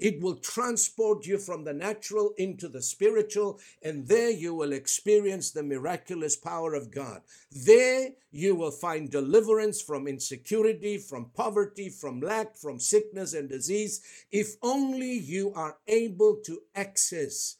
It 0.00 0.22
will 0.22 0.36
transport 0.36 1.26
you 1.26 1.36
from 1.36 1.64
the 1.64 1.74
natural 1.74 2.32
into 2.38 2.70
the 2.70 2.80
spiritual, 2.80 3.60
and 3.82 4.08
there 4.08 4.30
you 4.30 4.54
will 4.54 4.72
experience 4.72 5.50
the 5.50 5.62
miraculous 5.62 6.34
power 6.34 6.72
of 6.72 6.90
God. 6.90 7.20
There 7.50 8.12
you 8.30 8.54
will 8.54 8.70
find 8.70 9.10
deliverance 9.10 9.82
from 9.82 10.08
insecurity, 10.08 10.96
from 10.96 11.32
poverty, 11.34 11.90
from 11.90 12.22
lack, 12.22 12.56
from 12.56 12.80
sickness 12.80 13.34
and 13.34 13.50
disease, 13.50 14.00
if 14.30 14.56
only 14.62 15.12
you 15.12 15.52
are 15.54 15.76
able 15.86 16.38
to 16.46 16.60
access 16.74 17.58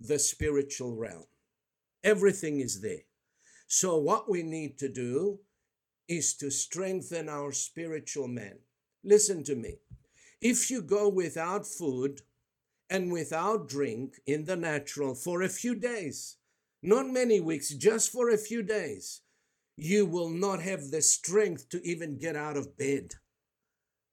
the 0.00 0.18
spiritual 0.18 0.96
realm. 0.96 1.26
Everything 2.02 2.60
is 2.60 2.80
there. 2.80 3.04
So, 3.66 3.98
what 3.98 4.28
we 4.28 4.42
need 4.42 4.78
to 4.78 4.88
do 4.88 5.40
is 6.08 6.34
to 6.38 6.50
strengthen 6.50 7.28
our 7.28 7.52
spiritual 7.52 8.26
man. 8.26 8.58
Listen 9.04 9.44
to 9.44 9.54
me. 9.54 9.76
If 10.40 10.70
you 10.70 10.82
go 10.82 11.08
without 11.08 11.66
food 11.66 12.22
and 12.88 13.12
without 13.12 13.68
drink 13.68 14.16
in 14.26 14.44
the 14.44 14.56
natural 14.56 15.14
for 15.14 15.42
a 15.42 15.48
few 15.48 15.74
days, 15.74 16.36
not 16.82 17.06
many 17.06 17.40
weeks, 17.40 17.70
just 17.70 18.10
for 18.10 18.30
a 18.30 18.38
few 18.38 18.62
days, 18.62 19.20
you 19.76 20.06
will 20.06 20.30
not 20.30 20.60
have 20.62 20.90
the 20.90 21.02
strength 21.02 21.68
to 21.68 21.86
even 21.86 22.18
get 22.18 22.36
out 22.36 22.56
of 22.56 22.76
bed. 22.76 23.12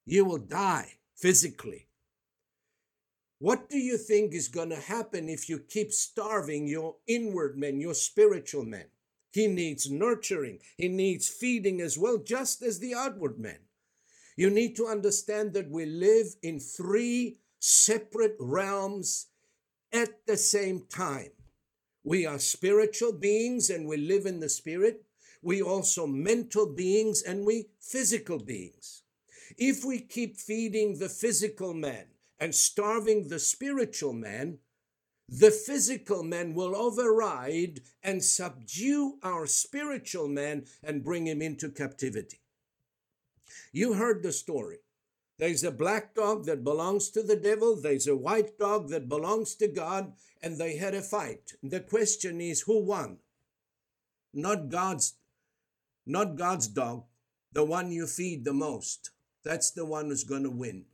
You 0.05 0.25
will 0.25 0.37
die 0.37 0.99
physically. 1.15 1.86
What 3.39 3.69
do 3.69 3.77
you 3.77 3.97
think 3.97 4.33
is 4.33 4.47
going 4.47 4.69
to 4.69 4.79
happen 4.79 5.29
if 5.29 5.47
you 5.47 5.59
keep 5.59 5.91
starving 5.91 6.67
your 6.67 6.95
inward 7.05 7.55
man, 7.55 7.79
your 7.79 7.93
spiritual 7.93 8.65
man? 8.65 8.85
He 9.31 9.45
needs 9.45 9.91
nurturing, 9.91 10.59
he 10.77 10.87
needs 10.87 11.29
feeding 11.29 11.79
as 11.79 11.97
well, 11.97 12.17
just 12.17 12.63
as 12.63 12.79
the 12.79 12.95
outward 12.95 13.37
man. 13.37 13.59
You 14.35 14.49
need 14.49 14.75
to 14.77 14.87
understand 14.87 15.53
that 15.53 15.69
we 15.69 15.85
live 15.85 16.27
in 16.41 16.59
three 16.59 17.37
separate 17.59 18.35
realms 18.39 19.27
at 19.93 20.25
the 20.25 20.37
same 20.37 20.85
time. 20.89 21.31
We 22.03 22.25
are 22.25 22.39
spiritual 22.39 23.13
beings 23.13 23.69
and 23.69 23.87
we 23.87 23.97
live 23.97 24.25
in 24.25 24.39
the 24.39 24.49
spirit. 24.49 25.03
We 25.43 25.61
also 25.61 26.07
mental 26.07 26.73
beings 26.73 27.21
and 27.21 27.45
we 27.45 27.69
physical 27.79 28.39
beings. 28.39 29.03
If 29.57 29.85
we 29.85 29.99
keep 29.99 30.37
feeding 30.37 30.97
the 30.97 31.09
physical 31.09 31.73
man 31.73 32.05
and 32.39 32.53
starving 32.53 33.27
the 33.27 33.39
spiritual 33.39 34.13
man, 34.13 34.59
the 35.29 35.51
physical 35.51 36.23
man 36.23 36.53
will 36.53 36.75
override 36.75 37.81
and 38.01 38.23
subdue 38.23 39.17
our 39.23 39.45
spiritual 39.45 40.27
man 40.27 40.65
and 40.83 41.03
bring 41.03 41.27
him 41.27 41.41
into 41.41 41.69
captivity. 41.69 42.39
You 43.71 43.93
heard 43.93 44.23
the 44.23 44.31
story. 44.31 44.77
There's 45.37 45.63
a 45.63 45.71
black 45.71 46.15
dog 46.15 46.45
that 46.45 46.63
belongs 46.63 47.09
to 47.11 47.21
the 47.21 47.35
devil, 47.35 47.79
there's 47.79 48.07
a 48.07 48.15
white 48.15 48.57
dog 48.57 48.89
that 48.89 49.09
belongs 49.09 49.53
to 49.55 49.67
God, 49.67 50.13
and 50.41 50.57
they 50.57 50.77
had 50.77 50.95
a 50.95 51.01
fight. 51.01 51.53
The 51.61 51.79
question 51.79 52.41
is 52.41 52.61
who 52.61 52.83
won? 52.83 53.17
Not 54.33 54.69
God's 54.69 55.13
not 56.05 56.37
God's 56.37 56.69
dog, 56.69 57.03
the 57.51 57.65
one 57.65 57.91
you 57.91 58.07
feed 58.07 58.45
the 58.45 58.53
most. 58.53 59.11
That's 59.43 59.71
the 59.71 59.85
one 59.85 60.05
who's 60.05 60.23
going 60.23 60.43
to 60.43 60.49
win. 60.49 60.85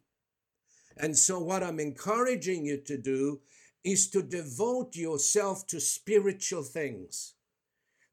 And 0.97 1.17
so 1.17 1.39
what 1.39 1.63
I'm 1.63 1.79
encouraging 1.79 2.65
you 2.65 2.77
to 2.85 2.97
do 2.97 3.41
is 3.83 4.09
to 4.11 4.21
devote 4.21 4.95
yourself 4.95 5.67
to 5.67 5.79
spiritual 5.79 6.63
things. 6.63 7.33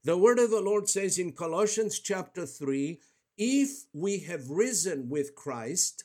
The 0.03 0.17
word 0.17 0.39
of 0.39 0.49
the 0.49 0.61
Lord 0.61 0.89
says 0.89 1.19
in 1.19 1.33
Colossians 1.33 1.99
chapter 1.99 2.45
3 2.45 2.99
if 3.37 3.85
we 3.93 4.19
have 4.19 4.49
risen 4.49 5.09
with 5.09 5.35
Christ, 5.35 6.03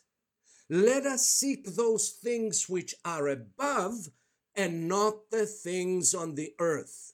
Let 0.68 1.06
us 1.06 1.26
seek 1.26 1.64
those 1.66 2.10
things 2.10 2.68
which 2.68 2.94
are 3.04 3.28
above 3.28 4.08
and 4.54 4.88
not 4.88 5.30
the 5.30 5.46
things 5.46 6.14
on 6.14 6.34
the 6.34 6.54
earth. 6.58 7.12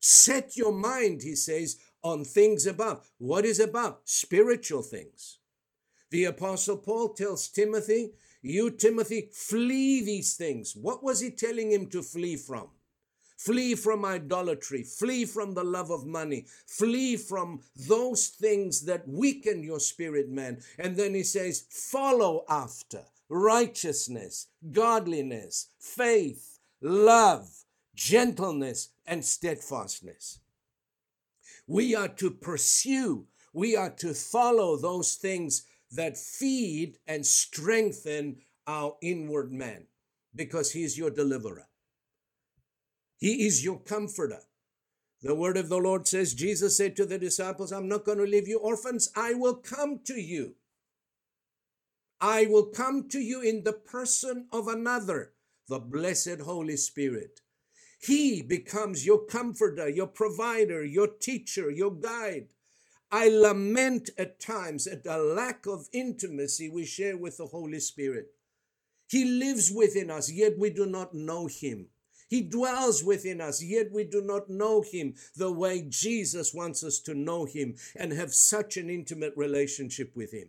Set 0.00 0.56
your 0.56 0.72
mind, 0.72 1.22
he 1.22 1.36
says, 1.36 1.78
on 2.02 2.24
things 2.24 2.66
above. 2.66 3.10
What 3.18 3.44
is 3.44 3.60
above? 3.60 3.98
Spiritual 4.04 4.82
things. 4.82 5.38
The 6.10 6.24
Apostle 6.24 6.76
Paul 6.76 7.10
tells 7.14 7.48
Timothy, 7.48 8.12
You, 8.46 8.70
Timothy, 8.70 9.30
flee 9.32 10.04
these 10.04 10.36
things. 10.36 10.76
What 10.76 11.02
was 11.02 11.18
he 11.20 11.30
telling 11.30 11.72
him 11.72 11.86
to 11.86 12.02
flee 12.02 12.36
from? 12.36 12.68
Flee 13.38 13.74
from 13.74 14.04
idolatry. 14.04 14.82
Flee 14.82 15.24
from 15.24 15.54
the 15.54 15.64
love 15.64 15.90
of 15.90 16.04
money. 16.04 16.44
Flee 16.66 17.16
from 17.16 17.62
those 17.88 18.28
things 18.28 18.82
that 18.82 19.08
weaken 19.08 19.62
your 19.62 19.80
spirit, 19.80 20.28
man. 20.28 20.58
And 20.78 20.94
then 20.94 21.14
he 21.14 21.22
says, 21.22 21.64
Follow 21.70 22.44
after 22.46 23.04
righteousness, 23.30 24.48
godliness, 24.70 25.70
faith, 25.78 26.58
love, 26.82 27.48
gentleness, 27.94 28.90
and 29.06 29.24
steadfastness. 29.24 30.40
We 31.66 31.94
are 31.94 32.08
to 32.08 32.30
pursue, 32.30 33.24
we 33.54 33.74
are 33.74 33.90
to 33.90 34.12
follow 34.12 34.76
those 34.76 35.14
things 35.14 35.64
that 35.90 36.16
feed 36.16 36.98
and 37.06 37.24
strengthen 37.24 38.36
our 38.66 38.96
inward 39.02 39.52
man 39.52 39.86
because 40.34 40.72
he 40.72 40.82
is 40.82 40.98
your 40.98 41.10
deliverer. 41.10 41.68
He 43.18 43.46
is 43.46 43.64
your 43.64 43.78
comforter. 43.78 44.40
The 45.22 45.34
word 45.34 45.56
of 45.56 45.68
the 45.68 45.78
Lord 45.78 46.06
says, 46.06 46.34
Jesus 46.34 46.76
said 46.76 46.96
to 46.96 47.06
the 47.06 47.18
disciples, 47.18 47.72
I'm 47.72 47.88
not 47.88 48.04
going 48.04 48.18
to 48.18 48.24
leave 48.24 48.48
you 48.48 48.58
orphans. 48.58 49.10
I 49.16 49.34
will 49.34 49.54
come 49.54 50.00
to 50.04 50.20
you. 50.20 50.56
I 52.20 52.46
will 52.46 52.66
come 52.66 53.08
to 53.10 53.18
you 53.20 53.40
in 53.40 53.64
the 53.64 53.72
person 53.72 54.48
of 54.52 54.68
another, 54.68 55.32
the 55.68 55.78
blessed 55.78 56.40
Holy 56.44 56.76
Spirit. 56.76 57.40
He 58.00 58.42
becomes 58.42 59.06
your 59.06 59.24
comforter, 59.24 59.88
your 59.88 60.06
provider, 60.06 60.84
your 60.84 61.08
teacher, 61.08 61.70
your 61.70 61.90
guide. 61.90 62.48
I 63.14 63.28
lament 63.28 64.10
at 64.18 64.40
times 64.40 64.88
at 64.88 65.04
the 65.04 65.18
lack 65.18 65.66
of 65.66 65.88
intimacy 65.92 66.68
we 66.68 66.84
share 66.84 67.16
with 67.16 67.36
the 67.36 67.46
Holy 67.46 67.78
Spirit. 67.78 68.26
He 69.08 69.24
lives 69.24 69.70
within 69.70 70.10
us, 70.10 70.32
yet 70.32 70.58
we 70.58 70.70
do 70.70 70.84
not 70.84 71.14
know 71.14 71.46
him. 71.46 71.90
He 72.28 72.40
dwells 72.40 73.04
within 73.04 73.40
us, 73.40 73.62
yet 73.62 73.92
we 73.92 74.02
do 74.02 74.20
not 74.20 74.50
know 74.50 74.82
him 74.82 75.14
the 75.36 75.52
way 75.52 75.86
Jesus 75.88 76.52
wants 76.52 76.82
us 76.82 76.98
to 77.02 77.14
know 77.14 77.44
him 77.44 77.76
and 77.94 78.12
have 78.12 78.34
such 78.34 78.76
an 78.76 78.90
intimate 78.90 79.34
relationship 79.36 80.16
with 80.16 80.32
him. 80.32 80.48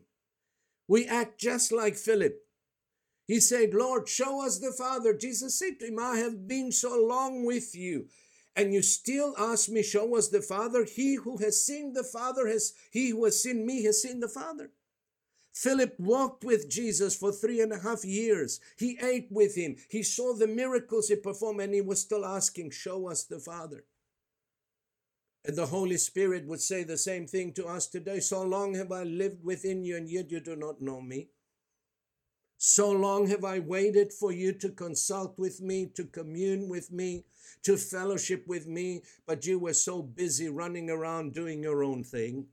We 0.88 1.06
act 1.06 1.40
just 1.40 1.72
like 1.72 1.96
Philip. 1.96 2.40
He 3.28 3.42
said, 3.42 3.76
Lord, 3.76 4.10
show 4.10 4.44
us 4.44 4.58
the 4.58 4.72
Father. 4.72 5.14
Jesus 5.14 5.60
said 5.60 5.80
to 5.82 5.90
him, 5.90 6.00
I 6.00 6.18
have 6.18 6.48
been 6.48 6.72
so 6.72 7.00
long 7.00 7.46
with 7.46 7.76
you. 7.76 8.08
And 8.56 8.74
you 8.74 8.82
still 8.82 9.36
ask 9.38 9.70
me, 9.70 9.84
show 9.84 10.16
us 10.16 10.30
the 10.30 10.42
Father? 10.42 10.86
He 10.86 11.16
who 11.16 11.38
has 11.38 11.66
seen 11.66 11.94
the 11.94 12.06
Father 12.06 12.48
has, 12.48 12.74
he 12.92 13.10
who 13.10 13.26
has 13.26 13.42
seen 13.42 13.66
me 13.66 13.84
has 13.84 14.02
seen 14.02 14.22
the 14.22 14.30
Father. 14.30 14.72
Philip 15.54 15.96
walked 15.98 16.44
with 16.44 16.70
Jesus 16.70 17.16
for 17.16 17.32
three 17.32 17.62
and 17.62 17.72
a 17.72 17.80
half 17.80 18.04
years. 18.04 18.60
He 18.78 18.98
ate 19.02 19.28
with 19.32 19.56
him. 19.56 19.78
He 19.90 20.04
saw 20.04 20.34
the 20.34 20.48
miracles 20.48 21.08
he 21.08 21.16
performed, 21.16 21.62
and 21.62 21.74
he 21.74 21.82
was 21.82 22.02
still 22.02 22.26
asking, 22.26 22.72
Show 22.72 23.10
us 23.10 23.24
the 23.24 23.40
Father. 23.40 23.86
And 25.46 25.56
the 25.56 25.68
Holy 25.68 25.98
Spirit 25.98 26.46
would 26.48 26.62
say 26.62 26.84
the 26.84 26.98
same 26.98 27.28
thing 27.28 27.54
to 27.54 27.68
us 27.68 27.88
today. 27.88 28.20
So 28.20 28.42
long 28.44 28.74
have 28.76 28.92
I 28.92 29.04
lived 29.04 29.44
within 29.46 29.84
you, 29.84 29.96
and 29.96 30.10
yet 30.10 30.32
you 30.32 30.40
do 30.40 30.56
not 30.56 30.82
know 30.82 31.00
me. 31.00 31.30
So 32.68 32.90
long 32.90 33.28
have 33.28 33.46
I 33.46 33.60
waited 33.60 34.12
for 34.12 34.32
you 34.32 34.52
to 34.54 34.70
consult 34.70 35.38
with 35.38 35.62
me, 35.62 35.86
to 35.94 36.04
commune 36.04 36.68
with 36.68 36.92
me, 36.92 37.26
to 37.62 37.78
fellowship 37.78 38.48
with 38.48 38.66
me, 38.66 39.04
but 39.28 39.46
you 39.46 39.60
were 39.60 39.76
so 39.76 40.02
busy 40.02 40.50
running 40.50 40.90
around 40.90 41.36
doing 41.36 41.62
your 41.62 41.84
own 41.84 42.04
thing. 42.04 42.48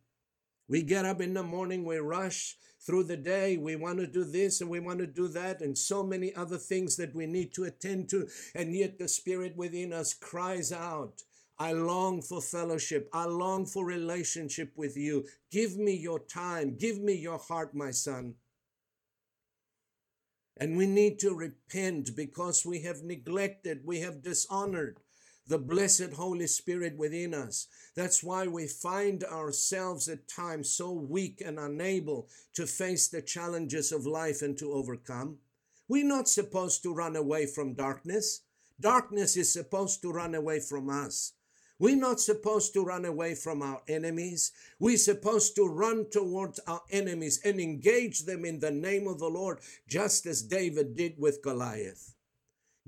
We 0.68 0.82
get 0.82 1.06
up 1.06 1.22
in 1.22 1.32
the 1.32 1.42
morning, 1.42 1.86
we 1.86 1.96
rush 1.96 2.58
through 2.78 3.04
the 3.04 3.16
day, 3.16 3.56
we 3.56 3.74
want 3.74 4.00
to 4.00 4.06
do 4.06 4.24
this 4.24 4.60
and 4.60 4.68
we 4.68 4.80
want 4.80 4.98
to 4.98 5.06
do 5.06 5.28
that, 5.28 5.62
and 5.62 5.78
so 5.78 6.02
many 6.02 6.34
other 6.34 6.58
things 6.58 6.96
that 6.96 7.14
we 7.14 7.24
need 7.24 7.54
to 7.54 7.64
attend 7.64 8.10
to, 8.10 8.28
and 8.54 8.76
yet 8.76 8.98
the 8.98 9.08
Spirit 9.08 9.56
within 9.56 9.94
us 9.94 10.12
cries 10.12 10.72
out, 10.72 11.22
I 11.58 11.72
long 11.72 12.20
for 12.20 12.42
fellowship. 12.42 13.08
I 13.14 13.24
long 13.24 13.64
for 13.64 13.86
relationship 13.86 14.72
with 14.76 14.94
you. 14.94 15.24
Give 15.50 15.78
me 15.78 15.96
your 15.96 16.18
time. 16.18 16.76
Give 16.76 16.98
me 16.98 17.14
your 17.14 17.38
heart, 17.38 17.74
my 17.74 17.92
son. 17.92 18.34
And 20.56 20.76
we 20.76 20.86
need 20.86 21.18
to 21.20 21.34
repent 21.34 22.14
because 22.14 22.66
we 22.66 22.82
have 22.82 23.02
neglected, 23.02 23.80
we 23.84 24.00
have 24.00 24.22
dishonored 24.22 24.98
the 25.46 25.58
blessed 25.58 26.12
Holy 26.14 26.46
Spirit 26.46 26.96
within 26.96 27.34
us. 27.34 27.66
That's 27.96 28.22
why 28.22 28.46
we 28.46 28.66
find 28.68 29.24
ourselves 29.24 30.08
at 30.08 30.28
times 30.28 30.70
so 30.70 30.92
weak 30.92 31.42
and 31.44 31.58
unable 31.58 32.28
to 32.54 32.66
face 32.66 33.08
the 33.08 33.22
challenges 33.22 33.92
of 33.92 34.06
life 34.06 34.42
and 34.42 34.56
to 34.58 34.72
overcome. 34.72 35.38
We're 35.88 36.06
not 36.06 36.28
supposed 36.28 36.82
to 36.84 36.94
run 36.94 37.16
away 37.16 37.46
from 37.46 37.74
darkness. 37.74 38.42
Darkness 38.80 39.36
is 39.36 39.52
supposed 39.52 40.00
to 40.02 40.12
run 40.12 40.34
away 40.34 40.60
from 40.60 40.88
us. 40.88 41.32
We're 41.78 41.96
not 41.96 42.20
supposed 42.20 42.72
to 42.74 42.84
run 42.84 43.04
away 43.04 43.34
from 43.34 43.62
our 43.62 43.82
enemies. 43.88 44.52
We're 44.78 44.96
supposed 44.96 45.56
to 45.56 45.66
run 45.66 46.06
towards 46.10 46.60
our 46.66 46.82
enemies 46.90 47.40
and 47.44 47.60
engage 47.60 48.20
them 48.20 48.44
in 48.44 48.60
the 48.60 48.70
name 48.70 49.06
of 49.06 49.18
the 49.18 49.30
Lord, 49.30 49.58
just 49.88 50.26
as 50.26 50.42
David 50.42 50.96
did 50.96 51.14
with 51.18 51.42
Goliath. 51.42 52.14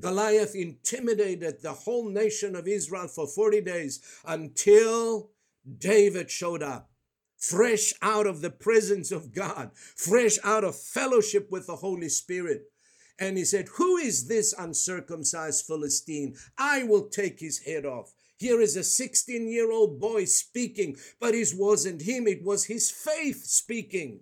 Goliath 0.00 0.54
intimidated 0.54 1.62
the 1.62 1.72
whole 1.72 2.08
nation 2.08 2.56
of 2.56 2.66
Israel 2.66 3.08
for 3.08 3.26
40 3.26 3.60
days 3.60 4.00
until 4.24 5.30
David 5.78 6.30
showed 6.30 6.62
up, 6.62 6.90
fresh 7.36 7.92
out 8.02 8.26
of 8.26 8.40
the 8.40 8.50
presence 8.50 9.12
of 9.12 9.32
God, 9.32 9.70
fresh 9.74 10.38
out 10.42 10.64
of 10.64 10.78
fellowship 10.78 11.50
with 11.50 11.66
the 11.66 11.76
Holy 11.76 12.08
Spirit. 12.08 12.70
And 13.18 13.38
he 13.38 13.44
said, 13.44 13.68
Who 13.76 13.96
is 13.96 14.26
this 14.26 14.52
uncircumcised 14.58 15.64
Philistine? 15.66 16.34
I 16.58 16.82
will 16.82 17.08
take 17.08 17.38
his 17.38 17.60
head 17.60 17.86
off. 17.86 18.12
Here 18.38 18.60
is 18.60 18.76
a 18.76 18.84
16 18.84 19.48
year 19.48 19.70
old 19.70 20.00
boy 20.00 20.24
speaking, 20.24 20.96
but 21.20 21.34
it 21.34 21.52
wasn't 21.56 22.02
him, 22.02 22.26
it 22.26 22.42
was 22.42 22.64
his 22.64 22.90
faith 22.90 23.44
speaking 23.44 24.20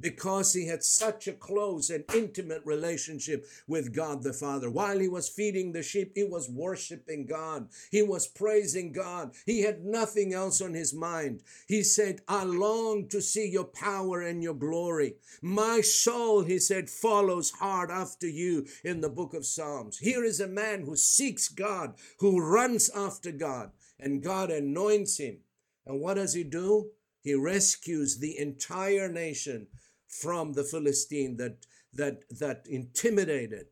because 0.00 0.52
he 0.52 0.66
had 0.66 0.82
such 0.82 1.26
a 1.26 1.32
close 1.32 1.90
and 1.90 2.04
intimate 2.14 2.62
relationship 2.64 3.46
with 3.66 3.94
God 3.94 4.22
the 4.22 4.32
Father. 4.32 4.70
While 4.70 4.98
he 4.98 5.08
was 5.08 5.28
feeding 5.28 5.72
the 5.72 5.82
sheep, 5.82 6.12
he 6.14 6.24
was 6.24 6.50
worshiping 6.50 7.26
God. 7.26 7.68
He 7.90 8.02
was 8.02 8.26
praising 8.26 8.92
God. 8.92 9.32
He 9.46 9.62
had 9.62 9.84
nothing 9.84 10.34
else 10.34 10.60
on 10.60 10.74
his 10.74 10.92
mind. 10.92 11.42
He 11.66 11.82
said, 11.82 12.20
I 12.28 12.44
long 12.44 13.08
to 13.08 13.20
see 13.20 13.48
your 13.48 13.64
power 13.64 14.20
and 14.20 14.42
your 14.42 14.54
glory. 14.54 15.16
My 15.42 15.80
soul, 15.80 16.42
he 16.42 16.58
said, 16.58 16.90
follows 16.90 17.50
hard 17.50 17.90
after 17.90 18.28
you 18.28 18.66
in 18.84 19.00
the 19.00 19.08
book 19.08 19.34
of 19.34 19.46
Psalms. 19.46 19.98
Here 19.98 20.24
is 20.24 20.40
a 20.40 20.48
man 20.48 20.82
who 20.82 20.96
seeks 20.96 21.48
God, 21.48 21.94
who 22.18 22.40
runs 22.40 22.90
after 22.90 23.32
God, 23.32 23.70
and 23.98 24.22
God 24.22 24.50
anoints 24.50 25.18
him. 25.18 25.38
And 25.86 26.00
what 26.00 26.14
does 26.14 26.34
he 26.34 26.44
do? 26.44 26.90
He 27.22 27.34
rescues 27.34 28.18
the 28.18 28.38
entire 28.38 29.08
nation 29.08 29.66
from 30.08 30.52
the 30.52 30.64
Philistine 30.64 31.36
that, 31.36 31.66
that, 31.92 32.22
that 32.38 32.66
intimidated. 32.68 33.66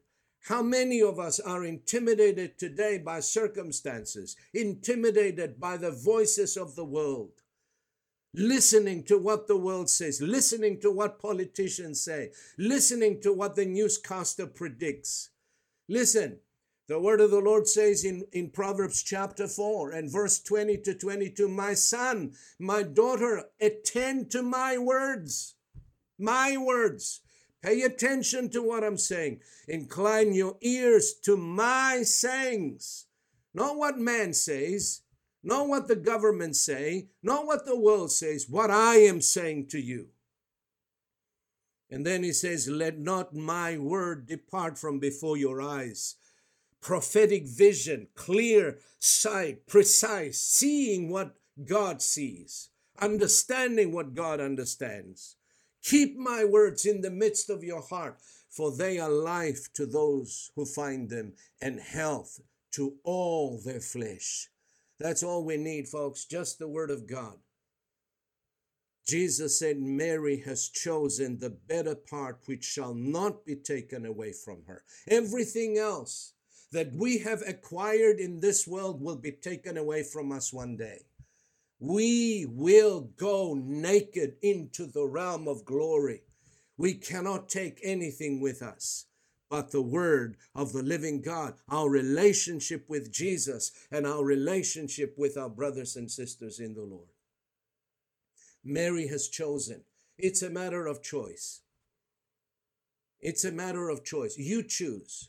How 0.48 0.62
many 0.62 1.00
of 1.00 1.18
us 1.18 1.40
are 1.40 1.64
intimidated 1.64 2.58
today 2.58 2.98
by 2.98 3.20
circumstances, 3.20 4.36
intimidated 4.52 5.58
by 5.58 5.78
the 5.78 5.90
voices 5.90 6.56
of 6.56 6.76
the 6.76 6.84
world? 6.84 7.30
listening 8.34 9.04
to 9.04 9.16
what 9.16 9.46
the 9.46 9.56
world 9.56 9.88
says, 9.88 10.20
listening 10.20 10.80
to 10.80 10.90
what 10.90 11.20
politicians 11.20 12.00
say, 12.00 12.30
listening 12.58 13.20
to 13.22 13.32
what 13.32 13.54
the 13.54 13.64
newscaster 13.64 14.46
predicts. 14.46 15.30
Listen, 15.88 16.38
the 16.88 17.00
word 17.00 17.20
of 17.20 17.30
the 17.30 17.40
Lord 17.40 17.66
says 17.66 18.04
in, 18.04 18.24
in 18.32 18.50
Proverbs 18.50 19.02
chapter 19.02 19.46
4 19.46 19.92
and 19.92 20.12
verse 20.12 20.40
20 20.40 20.78
to 20.78 20.94
22 20.94 21.48
My 21.48 21.74
son, 21.74 22.32
my 22.58 22.82
daughter, 22.82 23.44
attend 23.60 24.30
to 24.32 24.42
my 24.42 24.76
words. 24.76 25.54
My 26.18 26.56
words. 26.56 27.20
Pay 27.64 27.80
attention 27.82 28.50
to 28.50 28.62
what 28.62 28.84
I'm 28.84 28.98
saying. 28.98 29.40
Incline 29.66 30.34
your 30.34 30.56
ears 30.60 31.14
to 31.24 31.34
my 31.36 32.02
sayings. 32.02 33.06
Not 33.54 33.78
what 33.78 33.98
man 33.98 34.34
says, 34.34 35.00
not 35.42 35.68
what 35.68 35.88
the 35.88 35.96
government 35.96 36.56
say, 36.56 37.08
not 37.22 37.46
what 37.46 37.64
the 37.64 37.78
world 37.78 38.12
says, 38.12 38.50
what 38.50 38.70
I 38.70 38.96
am 38.96 39.22
saying 39.22 39.68
to 39.68 39.80
you. 39.80 40.08
And 41.90 42.04
then 42.04 42.22
he 42.22 42.32
says, 42.32 42.68
Let 42.68 42.98
not 42.98 43.34
my 43.34 43.78
word 43.78 44.26
depart 44.26 44.78
from 44.78 44.98
before 44.98 45.38
your 45.38 45.62
eyes. 45.62 46.16
Prophetic 46.82 47.46
vision, 47.46 48.08
clear 48.14 48.78
sight, 48.98 49.66
precise, 49.66 50.38
seeing 50.38 51.08
what 51.08 51.36
God 51.64 52.02
sees, 52.02 52.68
understanding 53.00 53.92
what 53.92 54.14
God 54.14 54.38
understands 54.38 55.36
Keep 55.84 56.16
my 56.16 56.44
words 56.44 56.86
in 56.86 57.02
the 57.02 57.10
midst 57.10 57.50
of 57.50 57.62
your 57.62 57.82
heart, 57.82 58.16
for 58.50 58.74
they 58.74 58.98
are 58.98 59.10
life 59.10 59.68
to 59.74 59.84
those 59.84 60.50
who 60.56 60.64
find 60.64 61.10
them 61.10 61.34
and 61.60 61.78
health 61.78 62.40
to 62.72 62.94
all 63.04 63.60
their 63.62 63.80
flesh. 63.80 64.48
That's 64.98 65.22
all 65.22 65.44
we 65.44 65.56
need, 65.58 65.88
folks, 65.88 66.24
just 66.24 66.58
the 66.58 66.68
word 66.68 66.90
of 66.90 67.06
God. 67.06 67.34
Jesus 69.06 69.58
said, 69.58 69.78
Mary 69.78 70.42
has 70.46 70.70
chosen 70.70 71.38
the 71.38 71.50
better 71.50 71.94
part 71.94 72.40
which 72.46 72.64
shall 72.64 72.94
not 72.94 73.44
be 73.44 73.56
taken 73.56 74.06
away 74.06 74.32
from 74.32 74.62
her. 74.66 74.82
Everything 75.06 75.76
else 75.76 76.32
that 76.72 76.92
we 76.94 77.18
have 77.18 77.42
acquired 77.46 78.18
in 78.18 78.40
this 78.40 78.66
world 78.66 79.02
will 79.02 79.16
be 79.16 79.32
taken 79.32 79.76
away 79.76 80.02
from 80.02 80.32
us 80.32 80.52
one 80.52 80.76
day. 80.76 81.02
We 81.86 82.46
will 82.48 83.10
go 83.18 83.54
naked 83.54 84.36
into 84.40 84.86
the 84.86 85.04
realm 85.04 85.46
of 85.46 85.66
glory. 85.66 86.22
We 86.78 86.94
cannot 86.94 87.50
take 87.50 87.78
anything 87.82 88.40
with 88.40 88.62
us 88.62 89.04
but 89.50 89.70
the 89.70 89.82
word 89.82 90.36
of 90.54 90.72
the 90.72 90.82
living 90.82 91.20
God, 91.20 91.54
our 91.68 91.88
relationship 91.90 92.86
with 92.88 93.12
Jesus, 93.12 93.70
and 93.92 94.06
our 94.06 94.24
relationship 94.24 95.14
with 95.18 95.36
our 95.36 95.50
brothers 95.50 95.94
and 95.94 96.10
sisters 96.10 96.58
in 96.58 96.74
the 96.74 96.82
Lord. 96.82 97.10
Mary 98.64 99.06
has 99.08 99.28
chosen. 99.28 99.82
It's 100.16 100.42
a 100.42 100.50
matter 100.50 100.86
of 100.86 101.02
choice. 101.02 101.60
It's 103.20 103.44
a 103.44 103.52
matter 103.52 103.90
of 103.90 104.04
choice. 104.04 104.38
You 104.38 104.62
choose. 104.62 105.28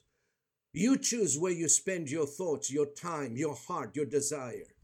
You 0.72 0.98
choose 0.98 1.38
where 1.38 1.52
you 1.52 1.68
spend 1.68 2.10
your 2.10 2.26
thoughts, 2.26 2.72
your 2.72 2.88
time, 2.88 3.36
your 3.36 3.56
heart, 3.56 3.96
your 3.96 4.06
desire. 4.06 4.75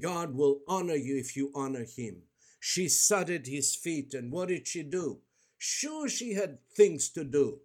God 0.00 0.34
will 0.34 0.60
honor 0.68 0.94
you 0.94 1.16
if 1.16 1.36
you 1.36 1.50
honor 1.54 1.84
him. 1.84 2.22
She 2.60 2.88
sat 2.88 3.30
at 3.30 3.46
his 3.46 3.74
feet, 3.74 4.14
and 4.14 4.32
what 4.32 4.48
did 4.48 4.66
she 4.66 4.82
do? 4.82 5.20
Sure, 5.58 6.08
she 6.08 6.34
had 6.34 6.58
things 6.74 7.08
to 7.10 7.24
do. 7.24 7.60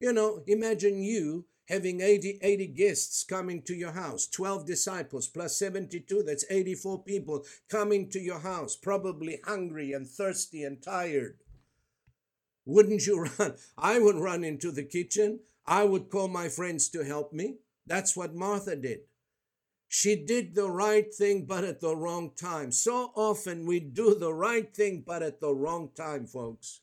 You 0.00 0.12
know, 0.12 0.42
imagine 0.46 1.02
you 1.02 1.46
having 1.68 2.00
80, 2.00 2.38
80 2.42 2.66
guests 2.68 3.24
coming 3.24 3.62
to 3.62 3.74
your 3.74 3.92
house, 3.92 4.26
12 4.28 4.66
disciples 4.66 5.26
plus 5.26 5.58
72, 5.58 6.22
that's 6.22 6.44
84 6.48 7.02
people 7.02 7.44
coming 7.68 8.08
to 8.10 8.20
your 8.20 8.38
house, 8.38 8.76
probably 8.76 9.40
hungry 9.44 9.92
and 9.92 10.06
thirsty 10.06 10.62
and 10.62 10.82
tired. 10.82 11.38
Wouldn't 12.64 13.06
you 13.06 13.28
run? 13.38 13.54
I 13.76 13.98
would 13.98 14.16
run 14.16 14.44
into 14.44 14.70
the 14.70 14.84
kitchen. 14.84 15.40
I 15.66 15.84
would 15.84 16.10
call 16.10 16.28
my 16.28 16.48
friends 16.48 16.88
to 16.90 17.04
help 17.04 17.32
me. 17.32 17.56
That's 17.86 18.16
what 18.16 18.34
Martha 18.34 18.76
did. 18.76 19.00
She 19.88 20.16
did 20.16 20.54
the 20.54 20.70
right 20.70 21.12
thing, 21.14 21.46
but 21.46 21.64
at 21.64 21.80
the 21.80 21.96
wrong 21.96 22.32
time. 22.36 22.72
So 22.72 23.12
often 23.14 23.66
we 23.66 23.80
do 23.80 24.14
the 24.14 24.32
right 24.32 24.74
thing, 24.74 25.04
but 25.06 25.22
at 25.22 25.40
the 25.40 25.54
wrong 25.54 25.90
time, 25.96 26.26
folks. 26.26 26.80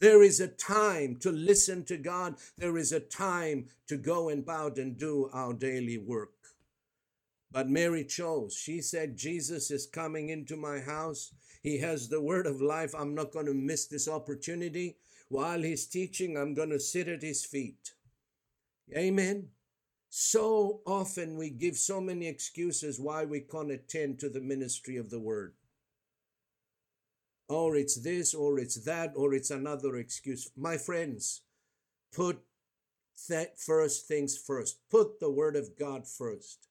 There 0.00 0.22
is 0.22 0.40
a 0.40 0.48
time 0.48 1.16
to 1.20 1.30
listen 1.30 1.84
to 1.86 1.96
God. 1.96 2.36
There 2.58 2.76
is 2.76 2.92
a 2.92 3.00
time 3.00 3.66
to 3.88 3.96
go 3.96 4.28
and 4.28 4.44
bow 4.44 4.72
and 4.76 4.98
do 4.98 5.30
our 5.32 5.52
daily 5.52 5.98
work. 5.98 6.32
But 7.50 7.68
Mary 7.68 8.04
chose. 8.04 8.54
She 8.54 8.80
said, 8.80 9.16
Jesus 9.16 9.70
is 9.70 9.86
coming 9.86 10.28
into 10.28 10.56
my 10.56 10.80
house. 10.80 11.32
He 11.62 11.78
has 11.78 12.08
the 12.08 12.20
word 12.20 12.46
of 12.46 12.60
life. 12.60 12.94
I'm 12.94 13.14
not 13.14 13.32
going 13.32 13.46
to 13.46 13.54
miss 13.54 13.86
this 13.86 14.08
opportunity. 14.08 14.96
While 15.28 15.62
he's 15.62 15.86
teaching, 15.86 16.36
I'm 16.36 16.54
going 16.54 16.70
to 16.70 16.80
sit 16.80 17.08
at 17.08 17.22
his 17.22 17.44
feet. 17.44 17.92
Amen. 18.94 19.48
So 20.16 20.80
often 20.86 21.36
we 21.36 21.50
give 21.50 21.76
so 21.76 22.00
many 22.00 22.28
excuses 22.28 23.00
why 23.00 23.24
we 23.24 23.40
can't 23.40 23.72
attend 23.72 24.20
to 24.20 24.28
the 24.28 24.40
ministry 24.40 24.96
of 24.96 25.10
the 25.10 25.18
word 25.18 25.54
or 27.48 27.76
it's 27.76 27.96
this, 27.96 28.34
or 28.34 28.58
it's 28.58 28.76
that, 28.84 29.12
or 29.14 29.34
it's 29.34 29.50
another 29.50 29.96
excuse. 29.96 30.50
My 30.56 30.76
friends, 30.76 31.42
put 32.12 32.40
that 33.28 33.60
first 33.60 34.08
things 34.08 34.36
first. 34.36 34.78
Put 34.90 35.20
the 35.20 35.30
word 35.30 35.56
of 35.56 35.78
God 35.78 36.06
first. 36.06 36.66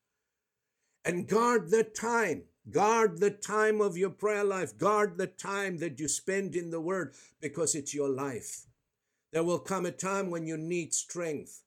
And 1.05 1.27
guard 1.27 1.69
the 1.69 1.83
time. 1.83 2.43
Guard 2.69 3.19
the 3.19 3.31
time 3.31 3.81
of 3.81 3.97
your 3.97 4.09
prayer 4.09 4.43
life. 4.43 4.77
Guard 4.77 5.17
the 5.17 5.27
time 5.27 5.77
that 5.79 5.99
you 5.99 6.07
spend 6.07 6.55
in 6.55 6.71
the 6.71 6.81
word 6.81 7.13
because 7.41 7.75
it's 7.75 7.93
your 7.93 8.09
life. 8.09 8.65
There 9.31 9.43
will 9.43 9.59
come 9.59 9.85
a 9.85 9.91
time 9.91 10.29
when 10.29 10.45
you 10.45 10.57
need 10.57 10.93
strength. 10.93 11.62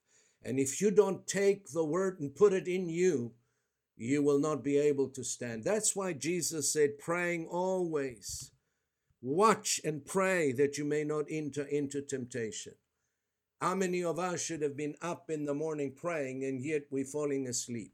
And 0.47 0.61
if 0.61 0.81
you 0.81 0.91
don't 0.91 1.27
take 1.27 1.73
the 1.73 1.85
word 1.85 2.21
and 2.21 2.35
put 2.35 2.53
it 2.53 2.69
in 2.69 2.89
you, 2.89 3.33
you 3.97 4.23
will 4.23 4.39
not 4.39 4.63
be 4.63 4.79
able 4.79 5.09
to 5.09 5.25
stand. 5.25 5.65
That's 5.65 5.97
why 5.97 6.13
Jesus 6.13 6.73
said, 6.73 6.99
praying 6.99 7.47
always 7.51 8.53
Watch 9.23 9.81
and 9.83 10.05
pray 10.05 10.53
that 10.53 10.79
you 10.79 10.85
may 10.85 11.03
not 11.03 11.25
enter 11.29 11.65
into 11.65 12.01
temptation. 12.01 12.75
How 13.61 13.75
many 13.75 14.05
of 14.05 14.21
us 14.21 14.41
should 14.41 14.63
have 14.63 14.77
been 14.77 14.95
up 15.03 15.31
in 15.31 15.47
the 15.47 15.55
morning 15.55 15.95
praying 15.97 16.45
and 16.45 16.63
yet 16.63 16.83
we're 16.91 17.05
falling 17.05 17.49
asleep? 17.49 17.93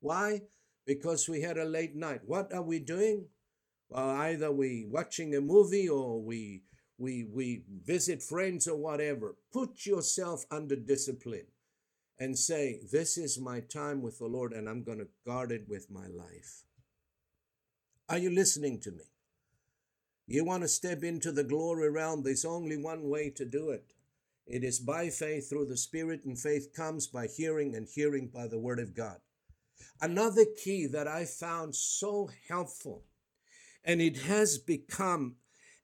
Why? 0.00 0.42
Because 0.86 1.28
we 1.30 1.40
had 1.40 1.56
a 1.56 1.64
late 1.64 1.94
night. 1.94 2.20
What 2.26 2.52
are 2.52 2.62
we 2.62 2.78
doing? 2.78 3.26
Well, 3.88 4.10
either 4.10 4.52
we 4.52 4.86
watching 4.86 5.34
a 5.34 5.40
movie 5.40 5.88
or 5.88 6.20
we 6.20 6.64
we 6.98 7.24
we 7.24 7.62
visit 7.82 8.22
friends 8.22 8.68
or 8.68 8.76
whatever. 8.76 9.36
Put 9.52 9.86
yourself 9.86 10.44
under 10.50 10.76
discipline 10.76 11.46
and 12.20 12.38
say, 12.38 12.78
This 12.92 13.16
is 13.16 13.40
my 13.40 13.60
time 13.60 14.02
with 14.02 14.18
the 14.18 14.26
Lord, 14.26 14.52
and 14.52 14.68
I'm 14.68 14.84
going 14.84 14.98
to 14.98 15.08
guard 15.26 15.50
it 15.50 15.66
with 15.66 15.90
my 15.90 16.06
life. 16.06 16.62
Are 18.10 18.18
you 18.18 18.30
listening 18.30 18.78
to 18.80 18.92
me? 18.92 19.04
You 20.26 20.44
want 20.44 20.62
to 20.62 20.68
step 20.68 21.02
into 21.02 21.32
the 21.32 21.42
glory 21.42 21.90
realm, 21.90 22.22
there's 22.22 22.44
only 22.44 22.76
one 22.76 23.08
way 23.08 23.30
to 23.30 23.44
do 23.44 23.70
it. 23.70 23.94
It 24.46 24.62
is 24.62 24.78
by 24.78 25.08
faith 25.08 25.48
through 25.48 25.66
the 25.66 25.76
Spirit, 25.76 26.24
and 26.24 26.38
faith 26.38 26.74
comes 26.76 27.06
by 27.06 27.26
hearing, 27.26 27.74
and 27.74 27.88
hearing 27.88 28.28
by 28.28 28.46
the 28.46 28.58
Word 28.58 28.78
of 28.78 28.94
God. 28.94 29.16
Another 30.00 30.44
key 30.44 30.86
that 30.86 31.08
I 31.08 31.24
found 31.24 31.74
so 31.74 32.28
helpful, 32.48 33.04
and 33.82 34.02
it 34.02 34.18
has 34.18 34.58
become 34.58 35.36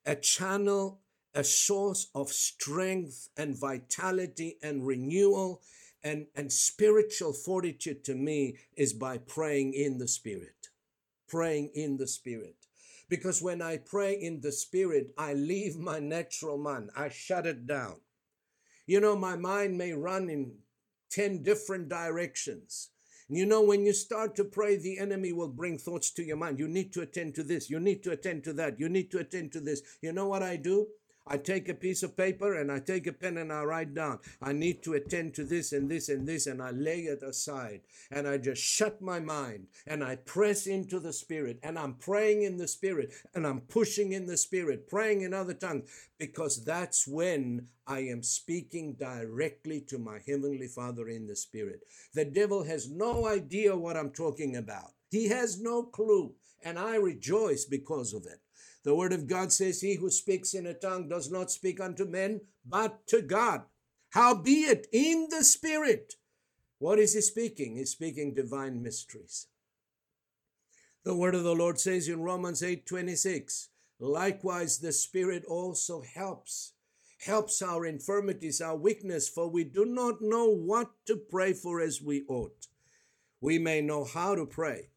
a 0.04 0.14
channel, 0.14 1.00
a 1.34 1.44
source 1.44 2.08
of 2.14 2.28
strength 2.28 3.28
and 3.36 3.58
vitality 3.58 4.58
and 4.62 4.86
renewal 4.86 5.62
and, 6.06 6.26
and 6.36 6.52
spiritual 6.52 7.32
fortitude 7.32 8.04
to 8.04 8.14
me, 8.14 8.58
is 8.76 8.92
by 8.92 9.18
praying 9.18 9.74
in 9.74 9.98
the 9.98 10.06
Spirit. 10.06 10.68
Praying 11.28 11.70
in 11.74 11.96
the 11.96 12.06
Spirit. 12.06 12.54
Because 13.08 13.42
when 13.42 13.62
I 13.62 13.78
pray 13.78 14.14
in 14.14 14.40
the 14.40 14.52
spirit, 14.52 15.12
I 15.16 15.34
leave 15.34 15.76
my 15.76 15.98
natural 15.98 16.58
mind, 16.58 16.90
I 16.96 17.08
shut 17.08 17.46
it 17.46 17.66
down. 17.66 17.96
You 18.86 19.00
know, 19.00 19.16
my 19.16 19.36
mind 19.36 19.78
may 19.78 19.92
run 19.92 20.28
in 20.28 20.52
10 21.10 21.42
different 21.42 21.88
directions. 21.88 22.90
You 23.28 23.46
know, 23.46 23.62
when 23.62 23.84
you 23.84 23.92
start 23.92 24.36
to 24.36 24.44
pray, 24.44 24.76
the 24.76 24.98
enemy 24.98 25.32
will 25.32 25.48
bring 25.48 25.78
thoughts 25.78 26.12
to 26.12 26.22
your 26.22 26.36
mind. 26.36 26.60
You 26.60 26.68
need 26.68 26.92
to 26.92 27.02
attend 27.02 27.34
to 27.36 27.42
this. 27.42 27.68
You 27.68 27.80
need 27.80 28.04
to 28.04 28.12
attend 28.12 28.44
to 28.44 28.52
that. 28.54 28.78
You 28.78 28.88
need 28.88 29.10
to 29.10 29.18
attend 29.18 29.52
to 29.52 29.60
this. 29.60 29.82
You 30.00 30.12
know 30.12 30.28
what 30.28 30.44
I 30.44 30.56
do? 30.56 30.86
I 31.28 31.38
take 31.38 31.68
a 31.68 31.74
piece 31.74 32.02
of 32.02 32.16
paper 32.16 32.54
and 32.54 32.70
I 32.70 32.78
take 32.78 33.06
a 33.06 33.12
pen 33.12 33.36
and 33.38 33.52
I 33.52 33.64
write 33.64 33.94
down, 33.94 34.20
I 34.40 34.52
need 34.52 34.82
to 34.84 34.94
attend 34.94 35.34
to 35.34 35.44
this 35.44 35.72
and 35.72 35.90
this 35.90 36.08
and 36.08 36.26
this, 36.26 36.46
and 36.46 36.62
I 36.62 36.70
lay 36.70 37.00
it 37.00 37.22
aside. 37.22 37.80
And 38.10 38.28
I 38.28 38.38
just 38.38 38.62
shut 38.62 39.02
my 39.02 39.18
mind 39.18 39.66
and 39.86 40.04
I 40.04 40.16
press 40.16 40.66
into 40.66 41.00
the 41.00 41.12
Spirit 41.12 41.58
and 41.62 41.78
I'm 41.78 41.94
praying 41.94 42.42
in 42.42 42.58
the 42.58 42.68
Spirit 42.68 43.12
and 43.34 43.46
I'm 43.46 43.60
pushing 43.60 44.12
in 44.12 44.26
the 44.26 44.36
Spirit, 44.36 44.88
praying 44.88 45.22
in 45.22 45.34
other 45.34 45.54
tongues, 45.54 45.90
because 46.18 46.64
that's 46.64 47.06
when 47.08 47.66
I 47.86 48.00
am 48.00 48.22
speaking 48.22 48.94
directly 48.94 49.80
to 49.88 49.98
my 49.98 50.20
Heavenly 50.26 50.68
Father 50.68 51.08
in 51.08 51.26
the 51.26 51.36
Spirit. 51.36 51.80
The 52.14 52.24
devil 52.24 52.64
has 52.64 52.88
no 52.88 53.26
idea 53.26 53.76
what 53.76 53.96
I'm 53.96 54.10
talking 54.10 54.56
about, 54.56 54.92
he 55.10 55.28
has 55.28 55.60
no 55.60 55.82
clue. 55.82 56.34
And 56.64 56.78
I 56.80 56.96
rejoice 56.96 57.64
because 57.64 58.12
of 58.12 58.24
it. 58.26 58.40
The 58.86 58.94
word 58.94 59.12
of 59.12 59.26
God 59.26 59.52
says, 59.52 59.80
He 59.80 59.96
who 59.96 60.10
speaks 60.10 60.54
in 60.54 60.64
a 60.64 60.72
tongue 60.72 61.08
does 61.08 61.28
not 61.28 61.50
speak 61.50 61.80
unto 61.80 62.04
men, 62.04 62.42
but 62.64 63.04
to 63.08 63.20
God. 63.20 63.62
Howbeit 64.10 64.86
in 64.92 65.26
the 65.28 65.42
Spirit. 65.42 66.14
What 66.78 67.00
is 67.00 67.12
he 67.12 67.20
speaking? 67.20 67.74
He's 67.74 67.90
speaking 67.90 68.32
divine 68.32 68.80
mysteries. 68.84 69.48
The 71.02 71.16
word 71.16 71.34
of 71.34 71.42
the 71.42 71.56
Lord 71.56 71.80
says 71.80 72.06
in 72.06 72.20
Romans 72.20 72.62
8 72.62 72.86
26, 72.86 73.70
likewise 73.98 74.78
the 74.78 74.92
Spirit 74.92 75.44
also 75.48 76.02
helps, 76.14 76.74
helps 77.26 77.62
our 77.62 77.86
infirmities, 77.86 78.60
our 78.60 78.76
weakness, 78.76 79.28
for 79.28 79.48
we 79.50 79.64
do 79.64 79.84
not 79.84 80.22
know 80.22 80.48
what 80.48 80.92
to 81.06 81.16
pray 81.16 81.54
for 81.54 81.80
as 81.80 82.00
we 82.00 82.22
ought. 82.28 82.68
We 83.40 83.58
may 83.58 83.80
know 83.80 84.04
how 84.04 84.36
to 84.36 84.46
pray, 84.46 84.90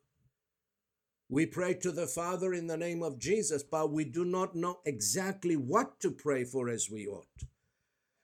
we 1.29 1.45
pray 1.45 1.75
to 1.75 1.91
the 1.91 2.07
Father 2.07 2.53
in 2.53 2.65
the 2.65 2.77
name 2.77 3.03
of 3.03 3.19
Jesus, 3.19 3.61
but 3.61 3.91
we 3.91 4.03
do 4.03 4.25
not 4.25 4.55
know 4.55 4.79
exactly 4.83 5.55
what 5.55 5.99
to 5.99 6.09
pray 6.09 6.43
for 6.43 6.69
as 6.69 6.89
we 6.89 7.05
ought. 7.05 7.27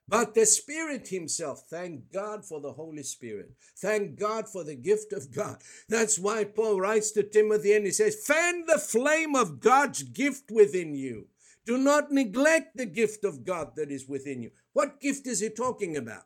But 0.08 0.34
the 0.34 0.46
Spirit 0.46 1.08
Himself, 1.08 1.64
thank 1.70 2.12
God 2.12 2.46
for 2.46 2.60
the 2.60 2.74
Holy 2.74 3.04
Spirit. 3.04 3.52
Thank 3.78 4.20
God 4.20 4.50
for 4.50 4.64
the 4.64 4.76
gift 4.76 5.14
of 5.14 5.32
God. 5.32 5.62
That's 5.88 6.18
why 6.18 6.46
Paul 6.46 6.80
writes 6.80 7.12
to 7.12 7.24
Timothy 7.24 7.74
and 7.74 7.86
he 7.86 7.92
says, 7.92 8.24
Fan 8.26 8.66
the 8.66 8.80
flame 8.80 9.36
of 9.36 9.60
God's 9.60 10.02
gift 10.02 10.52
within 10.52 10.96
you. 10.96 11.28
Do 11.66 11.78
not 11.78 12.12
neglect 12.12 12.78
the 12.78 12.86
gift 12.86 13.24
of 13.24 13.44
God 13.44 13.76
that 13.76 13.92
is 13.92 14.08
within 14.08 14.44
you. 14.44 14.52
What 14.74 15.00
gift 15.00 15.26
is 15.26 15.40
he 15.40 15.50
talking 15.50 15.98
about? 15.98 16.26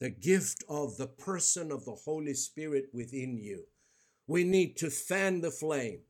The 0.00 0.10
gift 0.10 0.64
of 0.68 0.96
the 0.96 1.06
person 1.06 1.70
of 1.70 1.84
the 1.84 1.96
Holy 2.04 2.34
Spirit 2.34 2.86
within 2.92 3.36
you. 3.38 3.64
We 4.26 4.44
need 4.44 4.76
to 4.78 4.90
fan 4.90 5.40
the 5.40 5.50
flame. 5.50 6.00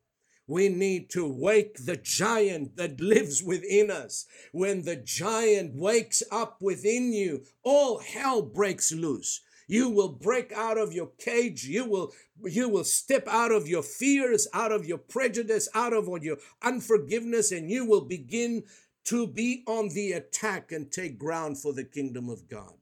We 0.45 0.67
need 0.67 1.09
to 1.11 1.25
wake 1.25 1.85
the 1.85 1.95
giant 1.95 2.75
that 2.75 2.99
lives 2.99 3.41
within 3.41 3.89
us. 3.89 4.25
When 4.51 4.83
the 4.83 4.97
giant 4.97 5.75
wakes 5.75 6.21
up 6.31 6.61
within 6.61 7.13
you, 7.13 7.43
all 7.63 7.99
hell 7.99 8.41
breaks 8.41 8.91
loose. 8.91 9.41
You 9.67 9.89
will 9.89 10.09
break 10.09 10.51
out 10.51 10.77
of 10.77 10.91
your 10.91 11.11
cage. 11.17 11.63
You 11.63 11.85
will, 11.85 12.11
you 12.43 12.67
will 12.67 12.83
step 12.83 13.27
out 13.27 13.51
of 13.51 13.67
your 13.67 13.83
fears, 13.83 14.47
out 14.53 14.73
of 14.73 14.85
your 14.85 14.97
prejudice, 14.97 15.69
out 15.73 15.93
of 15.93 16.09
all 16.09 16.21
your 16.21 16.37
unforgiveness, 16.61 17.51
and 17.51 17.71
you 17.71 17.85
will 17.85 18.05
begin 18.05 18.63
to 19.05 19.27
be 19.27 19.63
on 19.65 19.89
the 19.89 20.11
attack 20.11 20.71
and 20.71 20.91
take 20.91 21.17
ground 21.17 21.57
for 21.57 21.73
the 21.73 21.83
kingdom 21.83 22.29
of 22.29 22.49
God. 22.49 22.73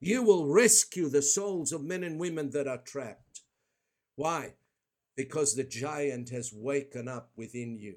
You 0.00 0.22
will 0.22 0.46
rescue 0.46 1.08
the 1.08 1.22
souls 1.22 1.72
of 1.72 1.82
men 1.82 2.02
and 2.04 2.18
women 2.18 2.50
that 2.50 2.66
are 2.66 2.78
trapped. 2.78 3.42
Why? 4.16 4.54
Because 5.16 5.54
the 5.54 5.64
giant 5.64 6.30
has 6.30 6.52
waken 6.52 7.08
up 7.08 7.30
within 7.36 7.76
you. 7.78 7.96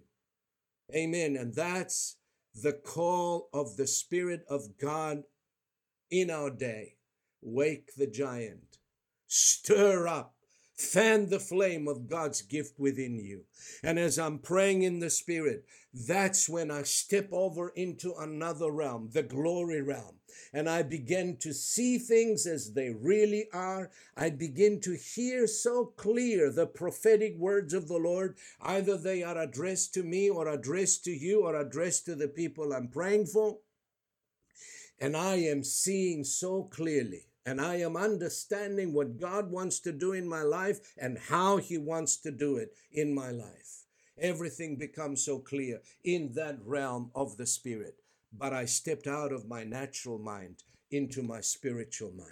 Amen. 0.94 1.36
And 1.36 1.54
that's 1.54 2.18
the 2.54 2.74
call 2.74 3.50
of 3.54 3.78
the 3.78 3.88
Spirit 3.88 4.44
of 4.50 4.78
God 4.80 5.24
in 6.12 6.30
our 6.30 6.50
day. 6.50 6.96
Wake 7.42 7.96
the 7.96 8.08
giant, 8.08 8.78
stir 9.28 10.08
up 10.08 10.35
Fan 10.78 11.30
the 11.30 11.40
flame 11.40 11.88
of 11.88 12.10
God's 12.10 12.42
gift 12.42 12.78
within 12.78 13.18
you. 13.18 13.46
And 13.82 13.98
as 13.98 14.20
I'm 14.20 14.40
praying 14.40 14.84
in 14.84 15.00
the 15.00 15.10
Spirit, 15.10 15.66
that's 15.94 16.50
when 16.50 16.70
I 16.70 16.84
step 16.84 17.30
over 17.32 17.70
into 17.70 18.14
another 18.16 18.70
realm, 18.72 19.10
the 19.14 19.24
glory 19.24 19.82
realm. 19.82 20.16
And 20.52 20.70
I 20.70 20.84
begin 20.84 21.38
to 21.38 21.54
see 21.54 21.98
things 21.98 22.46
as 22.46 22.74
they 22.74 22.90
really 22.90 23.48
are. 23.54 23.90
I 24.18 24.32
begin 24.32 24.82
to 24.82 24.98
hear 24.98 25.48
so 25.48 25.94
clear 25.96 26.52
the 26.52 26.68
prophetic 26.68 27.38
words 27.38 27.74
of 27.74 27.88
the 27.88 27.98
Lord. 27.98 28.36
Either 28.62 28.98
they 28.98 29.24
are 29.24 29.38
addressed 29.38 29.94
to 29.94 30.04
me 30.04 30.30
or 30.30 30.50
addressed 30.50 31.06
to 31.06 31.12
you 31.12 31.46
or 31.46 31.56
addressed 31.56 32.06
to 32.06 32.16
the 32.16 32.28
people 32.28 32.74
I'm 32.74 32.90
praying 32.90 33.28
for. 33.28 33.60
And 35.00 35.16
I 35.16 35.36
am 35.36 35.64
seeing 35.64 36.26
so 36.26 36.64
clearly 36.64 37.28
and 37.46 37.62
I 37.62 37.76
am 37.76 37.96
understanding 37.96 38.92
what 38.92 39.20
God 39.20 39.52
wants 39.52 39.80
to 39.82 39.92
do 39.92 40.14
in 40.14 40.28
my 40.28 40.42
life 40.42 40.80
and 40.98 41.18
how 41.18 41.58
He 41.58 41.78
wants 41.78 42.18
to 42.18 42.32
do 42.32 42.58
it 42.58 42.74
in 42.92 43.14
my 43.14 43.30
life. 43.30 43.86
Everything 44.20 44.78
becomes 44.78 45.24
so 45.24 45.40
clear 45.40 45.82
in 46.04 46.34
that 46.34 46.58
realm 46.66 47.12
of 47.14 47.38
the 47.38 47.46
Spirit. 47.46 47.96
But 48.34 48.54
I 48.54 48.66
stepped 48.66 49.08
out 49.08 49.32
of 49.32 49.48
my 49.48 49.64
natural 49.64 50.18
mind 50.18 50.64
into 50.90 51.22
my 51.22 51.42
spiritual 51.42 52.12
mind. 52.12 52.32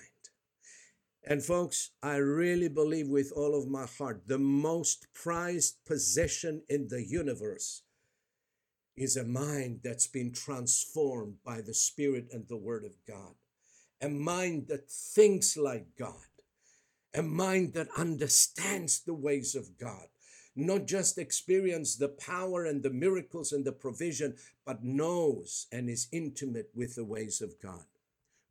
And 1.26 1.44
folks, 1.44 1.92
I 2.02 2.16
really 2.16 2.68
believe 2.68 3.08
with 3.08 3.32
all 3.36 3.58
of 3.58 3.70
my 3.70 3.86
heart 3.86 4.24
the 4.28 4.40
most 4.40 5.08
prized 5.14 5.86
possession 5.86 6.64
in 6.68 6.88
the 6.90 7.06
universe 7.06 7.84
is 8.98 9.16
a 9.16 9.24
mind 9.24 9.80
that's 9.84 10.08
been 10.08 10.34
transformed 10.34 11.36
by 11.46 11.62
the 11.62 11.74
Spirit 11.74 12.28
and 12.32 12.48
the 12.48 12.58
Word 12.58 12.84
of 12.84 12.94
God 13.08 13.36
a 14.04 14.10
mind 14.10 14.68
that 14.68 14.92
thinks 14.92 15.56
like 15.56 15.86
God, 15.98 16.14
a 17.16 17.24
mind 17.24 17.74
that 17.74 17.88
understands 17.98 19.00
the 19.00 19.14
ways 19.14 19.56
of 19.56 19.78
God, 19.78 20.08
not 20.58 20.88
just 20.88 21.18
experience 21.18 21.96
the 21.96 22.10
power 22.10 22.66
and 22.66 22.84
the 22.84 22.90
miracles 22.90 23.54
and 23.54 23.64
the 23.64 23.72
provision, 23.72 24.36
but 24.66 24.84
knows 24.84 25.68
and 25.72 25.90
is 25.90 26.10
intimate 26.12 26.70
with 26.76 26.96
the 26.96 27.06
ways 27.06 27.42
of 27.42 27.54
God. 27.62 27.86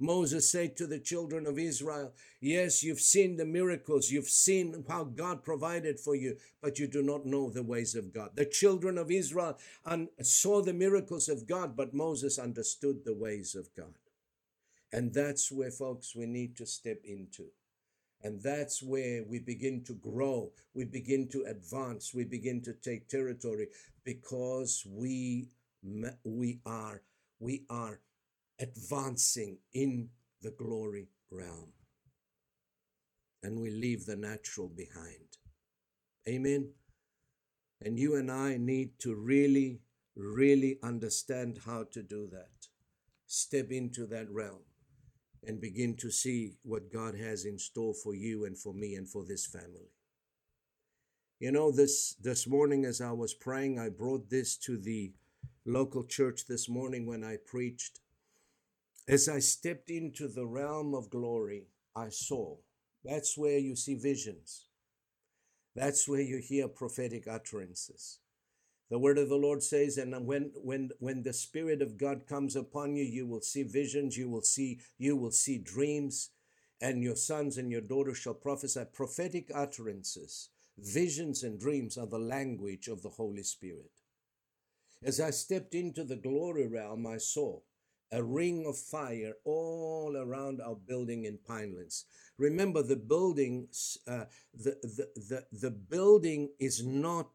Moses 0.00 0.50
said 0.50 0.74
to 0.78 0.86
the 0.86 0.98
children 0.98 1.46
of 1.46 1.58
Israel, 1.58 2.12
Yes, 2.40 2.82
you've 2.82 2.98
seen 3.00 3.36
the 3.36 3.44
miracles, 3.44 4.10
you've 4.10 4.30
seen 4.30 4.84
how 4.88 5.04
God 5.04 5.44
provided 5.44 6.00
for 6.00 6.16
you, 6.16 6.38
but 6.60 6.78
you 6.78 6.88
do 6.88 7.02
not 7.02 7.26
know 7.26 7.50
the 7.50 7.62
ways 7.62 7.94
of 7.94 8.12
God. 8.12 8.30
The 8.34 8.46
children 8.46 8.96
of 8.96 9.10
Israel 9.10 9.58
saw 10.22 10.62
the 10.62 10.72
miracles 10.72 11.28
of 11.28 11.46
God, 11.46 11.76
but 11.76 11.94
Moses 11.94 12.38
understood 12.38 13.04
the 13.04 13.14
ways 13.14 13.54
of 13.54 13.68
God. 13.76 13.94
And 14.92 15.12
that's 15.14 15.50
where, 15.50 15.70
folks, 15.70 16.14
we 16.14 16.26
need 16.26 16.56
to 16.58 16.66
step 16.66 17.00
into. 17.04 17.46
And 18.22 18.40
that's 18.42 18.82
where 18.82 19.24
we 19.24 19.40
begin 19.40 19.82
to 19.84 19.94
grow, 19.94 20.52
we 20.74 20.84
begin 20.84 21.28
to 21.30 21.44
advance, 21.48 22.14
we 22.14 22.24
begin 22.24 22.62
to 22.62 22.72
take 22.72 23.08
territory 23.08 23.68
because 24.04 24.86
we 24.88 25.48
we 26.22 26.60
are 26.64 27.02
we 27.40 27.64
are 27.68 27.98
advancing 28.60 29.58
in 29.72 30.08
the 30.40 30.52
glory 30.52 31.08
realm. 31.30 31.72
And 33.42 33.60
we 33.60 33.70
leave 33.70 34.06
the 34.06 34.14
natural 34.14 34.68
behind. 34.68 35.38
Amen. 36.28 36.70
And 37.84 37.98
you 37.98 38.14
and 38.14 38.30
I 38.30 38.56
need 38.56 39.00
to 39.00 39.16
really, 39.16 39.80
really 40.14 40.78
understand 40.84 41.58
how 41.66 41.86
to 41.90 42.02
do 42.04 42.28
that. 42.30 42.68
Step 43.26 43.72
into 43.72 44.06
that 44.06 44.30
realm 44.30 44.60
and 45.44 45.60
begin 45.60 45.96
to 45.96 46.10
see 46.10 46.54
what 46.62 46.92
God 46.92 47.16
has 47.16 47.44
in 47.44 47.58
store 47.58 47.94
for 47.94 48.14
you 48.14 48.44
and 48.44 48.56
for 48.56 48.72
me 48.72 48.94
and 48.94 49.08
for 49.08 49.24
this 49.24 49.46
family. 49.46 49.90
You 51.40 51.50
know, 51.50 51.72
this 51.72 52.14
this 52.22 52.46
morning 52.46 52.84
as 52.84 53.00
I 53.00 53.10
was 53.10 53.34
praying, 53.34 53.78
I 53.78 53.88
brought 53.88 54.30
this 54.30 54.56
to 54.58 54.78
the 54.78 55.12
local 55.66 56.04
church 56.04 56.46
this 56.46 56.68
morning 56.68 57.06
when 57.06 57.24
I 57.24 57.36
preached. 57.44 58.00
As 59.08 59.28
I 59.28 59.40
stepped 59.40 59.90
into 59.90 60.28
the 60.28 60.46
realm 60.46 60.94
of 60.94 61.10
glory, 61.10 61.66
I 61.96 62.10
saw. 62.10 62.58
That's 63.04 63.36
where 63.36 63.58
you 63.58 63.74
see 63.74 63.96
visions. 63.96 64.66
That's 65.74 66.08
where 66.08 66.20
you 66.20 66.38
hear 66.38 66.68
prophetic 66.68 67.26
utterances. 67.26 68.20
The 68.90 68.98
word 68.98 69.16
of 69.18 69.28
the 69.28 69.36
Lord 69.36 69.62
says, 69.62 69.96
and 69.96 70.26
when 70.26 70.50
when 70.62 70.90
when 70.98 71.22
the 71.22 71.32
Spirit 71.32 71.80
of 71.80 71.96
God 71.96 72.26
comes 72.26 72.56
upon 72.56 72.94
you, 72.94 73.04
you 73.04 73.26
will 73.26 73.40
see 73.40 73.62
visions, 73.62 74.18
you 74.18 74.28
will 74.28 74.42
see, 74.42 74.80
you 74.98 75.16
will 75.16 75.30
see 75.30 75.56
dreams, 75.58 76.30
and 76.80 77.02
your 77.02 77.16
sons 77.16 77.56
and 77.56 77.70
your 77.70 77.80
daughters 77.80 78.18
shall 78.18 78.34
prophesy. 78.34 78.82
Prophetic 78.92 79.50
utterances, 79.54 80.50
visions 80.76 81.42
and 81.42 81.58
dreams 81.58 81.96
are 81.96 82.06
the 82.06 82.18
language 82.18 82.88
of 82.88 83.02
the 83.02 83.08
Holy 83.08 83.42
Spirit. 83.42 83.92
As 85.02 85.20
I 85.20 85.30
stepped 85.30 85.74
into 85.74 86.04
the 86.04 86.16
glory 86.16 86.68
realm, 86.68 87.06
I 87.06 87.16
saw 87.16 87.60
a 88.12 88.22
ring 88.22 88.66
of 88.66 88.76
fire 88.76 89.32
all 89.44 90.16
around 90.16 90.60
our 90.60 90.76
building 90.76 91.24
in 91.24 91.38
Pinelands. 91.38 92.04
Remember, 92.36 92.82
the 92.82 92.96
building, 92.96 93.68
uh, 94.06 94.24
the, 94.52 94.76
the, 94.82 95.08
the, 95.16 95.46
the 95.50 95.70
building 95.70 96.50
is 96.58 96.84
not 96.84 97.30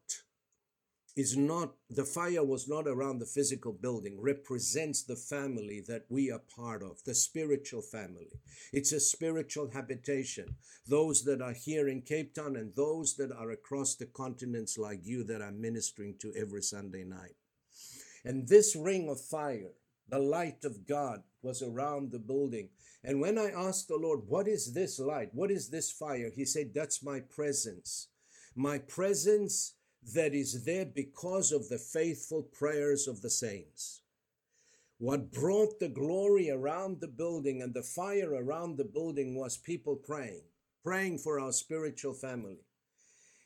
is 1.18 1.36
not 1.36 1.74
the 1.90 2.04
fire 2.04 2.44
was 2.44 2.68
not 2.68 2.86
around 2.86 3.18
the 3.18 3.26
physical 3.26 3.72
building 3.72 4.16
represents 4.20 5.02
the 5.02 5.16
family 5.16 5.82
that 5.88 6.04
we 6.08 6.30
are 6.30 6.42
part 6.56 6.80
of 6.80 7.02
the 7.04 7.14
spiritual 7.14 7.82
family. 7.82 8.28
It's 8.72 8.92
a 8.92 9.00
spiritual 9.00 9.68
habitation. 9.72 10.54
Those 10.86 11.24
that 11.24 11.42
are 11.42 11.54
here 11.54 11.88
in 11.88 12.02
cape 12.02 12.34
town 12.34 12.54
and 12.54 12.72
those 12.76 13.16
that 13.16 13.32
are 13.32 13.50
across 13.50 13.96
the 13.96 14.06
continents 14.06 14.78
like 14.78 15.00
you 15.02 15.24
that 15.24 15.42
i'm 15.42 15.60
ministering 15.60 16.14
to 16.20 16.32
every 16.36 16.62
sunday 16.62 17.02
night. 17.02 17.34
And 18.24 18.46
this 18.46 18.76
ring 18.76 19.08
of 19.08 19.20
fire 19.20 19.72
the 20.08 20.20
light 20.20 20.64
of 20.64 20.86
god 20.86 21.24
was 21.42 21.62
around 21.62 22.12
the 22.12 22.20
building. 22.20 22.68
And 23.02 23.20
when 23.20 23.38
i 23.38 23.50
asked 23.50 23.88
the 23.88 23.96
lord 23.96 24.20
what 24.28 24.46
is 24.46 24.72
this 24.72 25.00
light? 25.00 25.30
What 25.32 25.50
is 25.50 25.68
this 25.68 25.90
fire? 25.90 26.30
He 26.32 26.44
said 26.44 26.70
that's 26.72 27.02
my 27.02 27.18
presence. 27.18 28.06
My 28.54 28.78
presence 28.78 29.74
that 30.14 30.34
is 30.34 30.64
there 30.64 30.86
because 30.86 31.52
of 31.52 31.68
the 31.68 31.78
faithful 31.78 32.42
prayers 32.42 33.06
of 33.06 33.22
the 33.22 33.30
saints. 33.30 34.02
What 34.98 35.32
brought 35.32 35.78
the 35.78 35.88
glory 35.88 36.50
around 36.50 37.00
the 37.00 37.08
building 37.08 37.62
and 37.62 37.72
the 37.72 37.82
fire 37.82 38.32
around 38.34 38.76
the 38.76 38.84
building 38.84 39.36
was 39.36 39.56
people 39.56 39.94
praying, 39.94 40.42
praying 40.82 41.18
for 41.18 41.38
our 41.38 41.52
spiritual 41.52 42.14
family. 42.14 42.58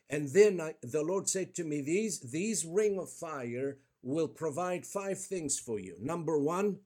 And 0.08 0.28
then 0.28 0.60
I, 0.60 0.74
the 0.82 1.02
Lord 1.02 1.28
said 1.28 1.54
to 1.56 1.64
me, 1.64 1.82
these, 1.82 2.20
these 2.20 2.64
ring 2.64 2.98
of 2.98 3.10
fire 3.10 3.78
will 4.02 4.28
provide 4.28 4.86
five 4.86 5.18
things 5.22 5.58
for 5.58 5.78
you. 5.78 5.96
Number 6.00 6.38
one, 6.38 6.78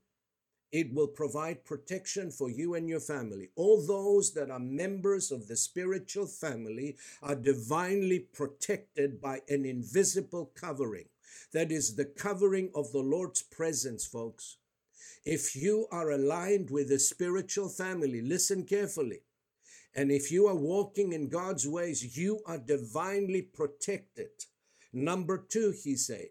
it 0.73 0.93
will 0.93 1.09
provide 1.09 1.65
protection 1.65 2.31
for 2.31 2.51
you 2.51 2.75
and 2.75 2.89
your 2.89 3.01
family. 3.01 3.51
All 3.57 3.81
those 3.81 4.33
that 4.35 4.51
are 4.51 4.59
members 4.59 5.31
of 5.31 5.49
the 5.49 5.57
spiritual 5.57 6.27
family 6.27 6.97
are 7.23 7.35
divinely 7.37 8.21
protected 8.21 9.21
by 9.21 9.41
an 9.49 9.65
invisible 9.65 10.51
covering. 10.55 11.07
That 11.53 11.71
is 11.71 11.95
the 11.95 12.05
covering 12.05 12.71
of 12.75 12.93
the 12.93 12.99
Lord's 12.99 13.43
presence, 13.43 14.05
folks. 14.05 14.57
If 15.25 15.57
you 15.57 15.87
are 15.91 16.11
aligned 16.11 16.71
with 16.71 16.89
the 16.89 16.99
spiritual 16.99 17.69
family, 17.69 18.21
listen 18.21 18.65
carefully. 18.65 19.23
And 19.95 20.13
if 20.13 20.31
you 20.31 20.47
are 20.47 20.55
walking 20.55 21.13
in 21.13 21.29
God's 21.29 21.67
ways, 21.67 22.17
you 22.17 22.41
are 22.47 22.59
divinely 22.59 23.43
protected. 23.43 24.29
Number 24.93 25.39
two, 25.39 25.73
he 25.83 25.97
said, 25.97 26.29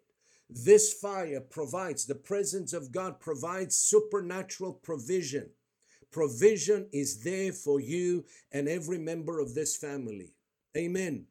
This 0.58 0.94
fire 0.94 1.41
provides, 1.41 2.06
the 2.06 2.15
presence 2.15 2.72
of 2.72 2.94
God 2.94 3.20
provides 3.20 3.76
supernatural 3.76 4.72
provision. 4.72 5.50
Provision 6.12 6.88
is 6.94 7.24
there 7.24 7.52
for 7.52 7.82
you 7.82 8.24
and 8.54 8.70
every 8.70 8.98
member 8.98 9.41
of 9.41 9.54
this 9.54 9.76
family. 9.76 10.32
Amen. 10.78 11.26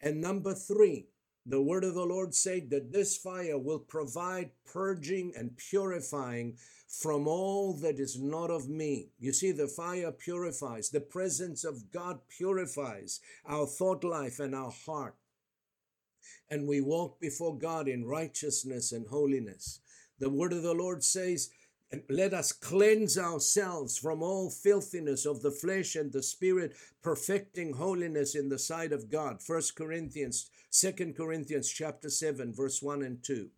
And 0.00 0.20
number 0.20 0.54
three, 0.54 1.08
the 1.44 1.60
word 1.60 1.82
of 1.82 1.94
the 1.94 2.04
Lord 2.04 2.32
said 2.32 2.70
that 2.70 2.92
this 2.92 3.16
fire 3.16 3.58
will 3.58 3.80
provide 3.80 4.50
purging 4.64 5.32
and 5.36 5.56
purifying 5.56 6.56
from 6.86 7.26
all 7.26 7.72
that 7.78 7.98
is 7.98 8.20
not 8.20 8.52
of 8.52 8.68
me. 8.68 9.08
You 9.18 9.32
see, 9.32 9.50
the 9.50 9.66
fire 9.66 10.12
purifies, 10.12 10.90
the 10.90 11.00
presence 11.00 11.64
of 11.64 11.90
God 11.90 12.20
purifies 12.28 13.18
our 13.44 13.66
thought 13.66 14.04
life 14.04 14.38
and 14.38 14.54
our 14.54 14.70
heart. 14.86 15.16
And 16.50 16.68
we 16.68 16.80
walk 16.80 17.20
before 17.20 17.56
God 17.56 17.88
in 17.88 18.04
righteousness 18.04 18.92
and 18.92 19.06
holiness. 19.08 19.80
The 20.18 20.30
word 20.30 20.52
of 20.52 20.62
the 20.62 20.74
Lord 20.74 21.02
says 21.02 21.50
let 22.08 22.32
us 22.32 22.52
cleanse 22.52 23.18
ourselves 23.18 23.98
from 23.98 24.22
all 24.22 24.48
filthiness 24.48 25.26
of 25.26 25.42
the 25.42 25.50
flesh 25.50 25.96
and 25.96 26.12
the 26.12 26.22
spirit, 26.22 26.76
perfecting 27.02 27.72
holiness 27.72 28.36
in 28.36 28.48
the 28.48 28.60
sight 28.60 28.92
of 28.92 29.10
God. 29.10 29.42
First 29.42 29.74
Corinthians, 29.74 30.50
Second 30.70 31.16
Corinthians 31.16 31.68
chapter 31.68 32.08
7, 32.08 32.52
verse 32.54 32.80
1 32.80 33.02
and 33.02 33.22
2. 33.24 33.50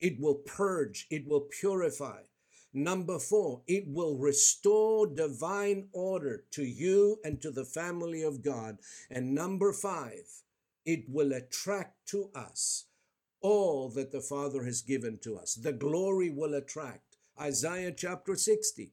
It 0.00 0.18
will 0.18 0.36
purge, 0.36 1.06
it 1.10 1.28
will 1.28 1.42
purify. 1.60 2.20
Number 2.74 3.18
four, 3.18 3.60
it 3.66 3.84
will 3.86 4.16
restore 4.16 5.06
divine 5.06 5.88
order 5.92 6.44
to 6.52 6.64
you 6.64 7.18
and 7.22 7.40
to 7.42 7.50
the 7.50 7.66
family 7.66 8.22
of 8.22 8.42
God. 8.42 8.78
And 9.10 9.34
number 9.34 9.74
five, 9.74 10.42
it 10.84 11.04
will 11.08 11.32
attract 11.32 12.06
to 12.08 12.30
us 12.34 12.86
all 13.40 13.88
that 13.90 14.12
the 14.12 14.20
Father 14.20 14.64
has 14.64 14.82
given 14.82 15.18
to 15.22 15.36
us. 15.36 15.54
The 15.54 15.72
glory 15.72 16.30
will 16.30 16.54
attract. 16.54 17.16
Isaiah 17.40 17.92
chapter 17.92 18.36
60. 18.36 18.92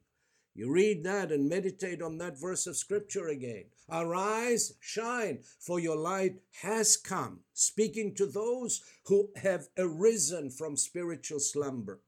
You 0.55 0.71
read 0.71 1.03
that 1.03 1.31
and 1.31 1.47
meditate 1.47 2.01
on 2.01 2.17
that 2.17 2.39
verse 2.39 2.67
of 2.67 2.75
scripture 2.75 3.27
again. 3.27 3.65
Arise, 3.89 4.73
shine, 4.79 5.39
for 5.59 5.79
your 5.79 5.95
light 5.95 6.41
has 6.61 6.97
come, 6.97 7.41
speaking 7.53 8.13
to 8.15 8.25
those 8.25 8.81
who 9.05 9.29
have 9.37 9.69
arisen 9.77 10.49
from 10.49 10.75
spiritual 10.75 11.39
slumber, 11.39 12.01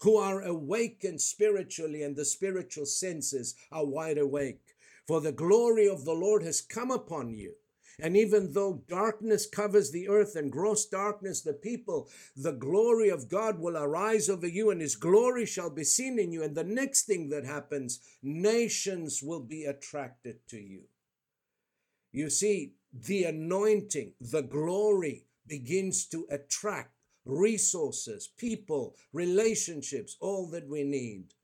who 0.00 0.16
are 0.16 0.40
awakened 0.40 1.20
spiritually 1.20 2.02
and 2.02 2.16
the 2.16 2.24
spiritual 2.24 2.86
senses 2.86 3.54
are 3.70 3.84
wide 3.84 4.18
awake. 4.18 4.76
For 5.06 5.20
the 5.20 5.32
glory 5.32 5.88
of 5.88 6.04
the 6.04 6.14
Lord 6.14 6.42
has 6.42 6.60
come 6.60 6.90
upon 6.90 7.34
you. 7.34 7.54
And 8.02 8.16
even 8.16 8.52
though 8.52 8.82
darkness 8.88 9.46
covers 9.46 9.90
the 9.90 10.08
earth 10.08 10.36
and 10.36 10.50
gross 10.50 10.86
darkness 10.86 11.42
the 11.42 11.52
people, 11.52 12.08
the 12.36 12.52
glory 12.52 13.08
of 13.08 13.28
God 13.28 13.58
will 13.58 13.76
arise 13.76 14.28
over 14.28 14.46
you 14.46 14.70
and 14.70 14.80
his 14.80 14.96
glory 14.96 15.46
shall 15.46 15.70
be 15.70 15.84
seen 15.84 16.18
in 16.18 16.32
you. 16.32 16.42
And 16.42 16.54
the 16.54 16.64
next 16.64 17.02
thing 17.02 17.28
that 17.30 17.44
happens, 17.44 18.00
nations 18.22 19.22
will 19.22 19.40
be 19.40 19.64
attracted 19.64 20.36
to 20.48 20.58
you. 20.58 20.82
You 22.12 22.30
see, 22.30 22.74
the 22.92 23.24
anointing, 23.24 24.14
the 24.20 24.42
glory 24.42 25.26
begins 25.46 26.06
to 26.06 26.26
attract 26.30 26.92
resources, 27.24 28.28
people, 28.36 28.96
relationships, 29.12 30.16
all 30.20 30.48
that 30.50 30.68
we 30.68 30.82
need. 30.84 31.34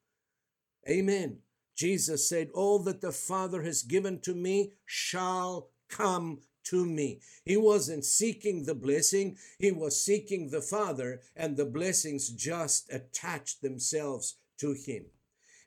Amen. 0.89 1.39
Jesus 1.77 2.29
said, 2.29 2.49
All 2.55 2.79
that 2.81 3.01
the 3.01 3.13
Father 3.13 3.63
has 3.63 3.83
given 3.83 4.21
to 4.21 4.35
me 4.35 4.73
shall 4.87 5.69
come 5.89 6.41
to 6.65 6.85
me. 6.85 7.21
He 7.45 7.57
wasn't 7.57 8.05
seeking 8.05 8.65
the 8.65 8.75
blessing, 8.75 9.37
he 9.59 9.71
was 9.71 10.03
seeking 10.05 10.51
the 10.51 10.61
Father, 10.61 11.21
and 11.35 11.57
the 11.57 11.65
blessings 11.65 12.29
just 12.29 12.93
attached 12.93 13.63
themselves 13.63 14.37
to 14.59 14.73
him. 14.73 15.07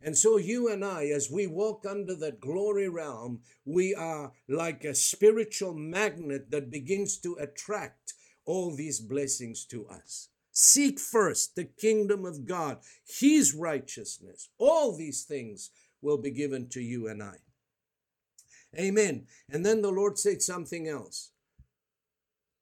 And 0.01 0.17
so, 0.17 0.37
you 0.37 0.69
and 0.69 0.83
I, 0.83 1.07
as 1.07 1.29
we 1.29 1.45
walk 1.45 1.85
under 1.85 2.15
that 2.15 2.39
glory 2.39 2.87
realm, 2.87 3.41
we 3.65 3.93
are 3.93 4.31
like 4.47 4.85
a 4.85 4.95
spiritual 4.95 5.73
magnet 5.73 6.51
that 6.51 6.71
begins 6.71 7.17
to 7.19 7.35
attract 7.35 8.13
all 8.45 8.73
these 8.73 9.01
blessings 9.01 9.65
to 9.65 9.87
us. 9.87 10.29
Seek 10.51 10.99
first 10.99 11.55
the 11.55 11.65
kingdom 11.65 12.25
of 12.25 12.45
God, 12.45 12.79
His 13.05 13.53
righteousness. 13.53 14.49
All 14.57 14.95
these 14.95 15.23
things 15.23 15.71
will 16.01 16.17
be 16.17 16.31
given 16.31 16.69
to 16.69 16.81
you 16.81 17.07
and 17.07 17.21
I. 17.21 17.35
Amen. 18.77 19.25
And 19.49 19.65
then 19.65 19.81
the 19.81 19.91
Lord 19.91 20.19
said 20.19 20.41
something 20.41 20.87
else. 20.87 21.31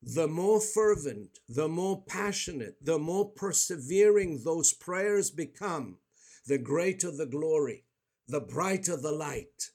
The 0.01 0.27
more 0.27 0.61
fervent, 0.61 1.39
the 1.49 1.67
more 1.67 2.03
passionate, 2.03 2.77
the 2.81 2.99
more 2.99 3.29
persevering 3.29 4.43
those 4.43 4.71
prayers 4.71 5.31
become, 5.31 5.97
the 6.45 6.57
greater 6.57 7.11
the 7.11 7.25
glory, 7.25 7.83
the 8.27 8.39
brighter 8.39 8.95
the 8.95 9.11
light. 9.11 9.71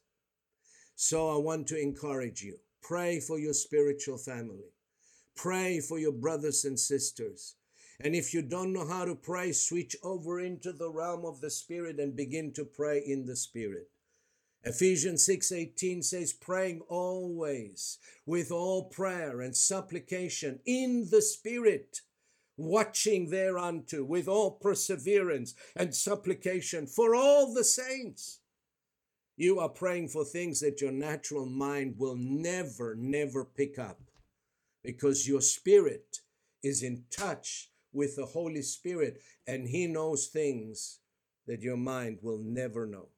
So 0.95 1.29
I 1.29 1.37
want 1.37 1.67
to 1.69 1.81
encourage 1.81 2.43
you 2.43 2.59
pray 2.83 3.21
for 3.21 3.39
your 3.39 3.53
spiritual 3.53 4.19
family, 4.19 4.73
pray 5.37 5.81
for 5.81 5.99
your 5.99 6.13
brothers 6.13 6.65
and 6.65 6.79
sisters. 6.79 7.57
And 8.01 8.15
if 8.15 8.35
you 8.35 8.43
don't 8.43 8.73
know 8.73 8.87
how 8.87 9.05
to 9.05 9.15
pray, 9.15 9.53
switch 9.53 9.95
over 10.03 10.41
into 10.41 10.73
the 10.73 10.91
realm 10.91 11.25
of 11.25 11.41
the 11.41 11.51
Spirit 11.51 12.01
and 12.01 12.17
begin 12.17 12.53
to 12.55 12.65
pray 12.65 13.03
in 13.07 13.27
the 13.27 13.37
Spirit. 13.37 13.92
Ephesians 14.65 15.27
6:18 15.27 16.05
says 16.05 16.33
praying 16.33 16.83
always 16.83 17.99
with 18.25 18.53
all 18.53 18.85
prayer 18.85 19.41
and 19.41 19.57
supplication 19.57 20.61
in 20.65 21.11
the 21.11 21.21
spirit 21.21 22.03
watching 22.57 23.31
thereunto 23.31 24.05
with 24.05 24.29
all 24.29 24.53
perseverance 24.53 25.55
and 25.75 25.95
supplication 25.95 26.87
for 26.87 27.13
all 27.15 27.53
the 27.53 27.65
saints. 27.65 28.39
You 29.37 29.59
are 29.59 29.69
praying 29.69 30.09
for 30.09 30.25
things 30.25 30.61
that 30.61 30.81
your 30.81 30.93
natural 30.93 31.47
mind 31.47 31.97
will 31.99 32.17
never 32.17 32.95
never 32.95 33.45
pick 33.45 33.81
up 33.81 34.01
because 34.85 35.27
your 35.27 35.41
spirit 35.41 36.21
is 36.63 36.85
in 36.85 37.05
touch 37.11 37.71
with 37.93 38.15
the 38.15 38.27
holy 38.27 38.63
spirit 38.63 39.21
and 39.45 39.67
he 39.69 39.89
knows 39.89 40.29
things 40.29 41.01
that 41.49 41.63
your 41.63 41.77
mind 41.77 42.19
will 42.23 42.39
never 42.39 42.87
know 42.87 43.09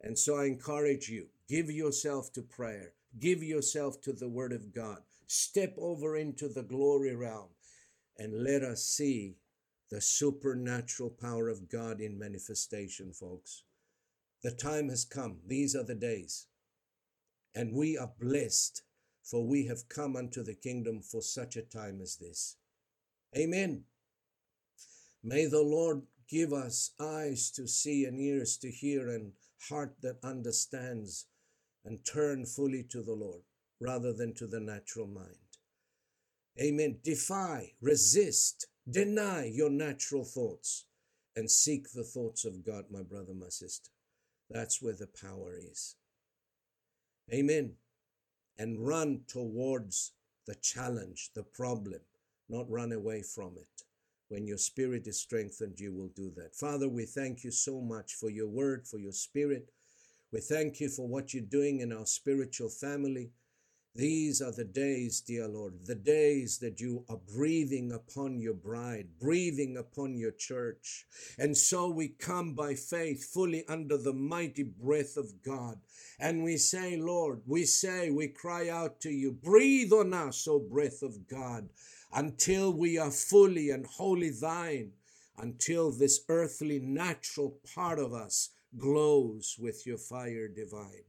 and 0.00 0.18
so 0.18 0.36
I 0.36 0.46
encourage 0.46 1.08
you 1.08 1.26
give 1.48 1.70
yourself 1.70 2.32
to 2.34 2.42
prayer, 2.42 2.92
give 3.18 3.42
yourself 3.42 4.00
to 4.02 4.12
the 4.12 4.28
Word 4.28 4.52
of 4.52 4.74
God, 4.74 4.98
step 5.26 5.74
over 5.78 6.16
into 6.16 6.48
the 6.48 6.62
glory 6.62 7.14
realm, 7.14 7.48
and 8.16 8.44
let 8.44 8.62
us 8.62 8.84
see 8.84 9.36
the 9.90 10.00
supernatural 10.00 11.10
power 11.10 11.48
of 11.48 11.68
God 11.70 12.00
in 12.00 12.18
manifestation, 12.18 13.12
folks. 13.12 13.62
The 14.42 14.50
time 14.50 14.88
has 14.90 15.04
come. 15.04 15.38
These 15.46 15.74
are 15.74 15.84
the 15.84 15.94
days. 15.94 16.46
And 17.54 17.74
we 17.74 17.96
are 17.96 18.12
blessed, 18.20 18.82
for 19.24 19.46
we 19.46 19.66
have 19.66 19.88
come 19.88 20.14
unto 20.14 20.42
the 20.44 20.54
kingdom 20.54 21.00
for 21.00 21.22
such 21.22 21.56
a 21.56 21.62
time 21.62 22.00
as 22.00 22.16
this. 22.16 22.56
Amen. 23.36 23.84
May 25.22 25.46
the 25.46 25.62
Lord 25.62 26.02
give 26.28 26.52
us 26.52 26.92
eyes 27.00 27.50
to 27.52 27.66
see 27.66 28.04
and 28.04 28.20
ears 28.20 28.56
to 28.58 28.70
hear 28.70 29.08
and 29.08 29.32
heart 29.68 29.94
that 30.02 30.18
understands 30.22 31.26
and 31.84 32.04
turn 32.04 32.44
fully 32.44 32.82
to 32.90 33.02
the 33.02 33.14
Lord 33.14 33.42
rather 33.80 34.12
than 34.12 34.34
to 34.34 34.46
the 34.46 34.60
natural 34.60 35.06
mind. 35.06 35.36
Amen. 36.60 36.98
Defy, 37.04 37.72
resist, 37.80 38.66
deny 38.90 39.44
your 39.44 39.70
natural 39.70 40.24
thoughts 40.24 40.86
and 41.36 41.50
seek 41.50 41.92
the 41.92 42.02
thoughts 42.02 42.44
of 42.44 42.64
God, 42.64 42.86
my 42.90 43.02
brother, 43.02 43.32
my 43.32 43.48
sister. 43.48 43.90
That's 44.50 44.82
where 44.82 44.94
the 44.94 45.06
power 45.06 45.54
is. 45.56 45.96
Amen. 47.32 47.74
And 48.58 48.84
run 48.86 49.20
towards 49.28 50.12
the 50.46 50.56
challenge, 50.56 51.30
the 51.34 51.44
problem, 51.44 52.00
not 52.48 52.68
run 52.68 52.92
away 52.92 53.22
from 53.22 53.52
it. 53.56 53.84
When 54.28 54.46
your 54.46 54.58
spirit 54.58 55.06
is 55.06 55.20
strengthened, 55.20 55.80
you 55.80 55.92
will 55.92 56.10
do 56.14 56.30
that. 56.36 56.54
Father, 56.54 56.88
we 56.88 57.06
thank 57.06 57.44
you 57.44 57.50
so 57.50 57.80
much 57.80 58.14
for 58.14 58.28
your 58.28 58.48
word, 58.48 58.86
for 58.86 58.98
your 58.98 59.12
spirit. 59.12 59.70
We 60.30 60.40
thank 60.40 60.80
you 60.80 60.90
for 60.90 61.08
what 61.08 61.32
you're 61.32 61.42
doing 61.42 61.80
in 61.80 61.92
our 61.92 62.04
spiritual 62.04 62.68
family. 62.68 63.30
These 63.94 64.42
are 64.42 64.52
the 64.52 64.66
days, 64.66 65.22
dear 65.22 65.48
Lord, 65.48 65.86
the 65.86 65.94
days 65.94 66.58
that 66.58 66.78
you 66.78 67.04
are 67.08 67.18
breathing 67.34 67.90
upon 67.90 68.38
your 68.38 68.54
bride, 68.54 69.08
breathing 69.18 69.78
upon 69.78 70.16
your 70.16 70.30
church. 70.30 71.06
And 71.38 71.56
so 71.56 71.88
we 71.88 72.08
come 72.08 72.54
by 72.54 72.74
faith 72.74 73.24
fully 73.32 73.66
under 73.66 73.96
the 73.96 74.12
mighty 74.12 74.62
breath 74.62 75.16
of 75.16 75.42
God. 75.42 75.78
And 76.20 76.44
we 76.44 76.58
say, 76.58 76.96
Lord, 76.96 77.40
we 77.46 77.64
say, 77.64 78.10
we 78.10 78.28
cry 78.28 78.68
out 78.68 79.00
to 79.00 79.10
you, 79.10 79.32
breathe 79.32 79.92
on 79.92 80.12
us, 80.12 80.46
O 80.46 80.60
breath 80.60 81.02
of 81.02 81.26
God 81.26 81.70
until 82.12 82.72
we 82.72 82.98
are 82.98 83.10
fully 83.10 83.70
and 83.70 83.86
wholly 83.86 84.30
thine, 84.30 84.92
until 85.36 85.92
this 85.92 86.20
earthly 86.28 86.78
natural 86.78 87.58
part 87.74 87.98
of 87.98 88.12
us 88.12 88.50
glows 88.76 89.56
with 89.58 89.86
your 89.86 89.98
fire 89.98 90.48
divine. 90.48 91.04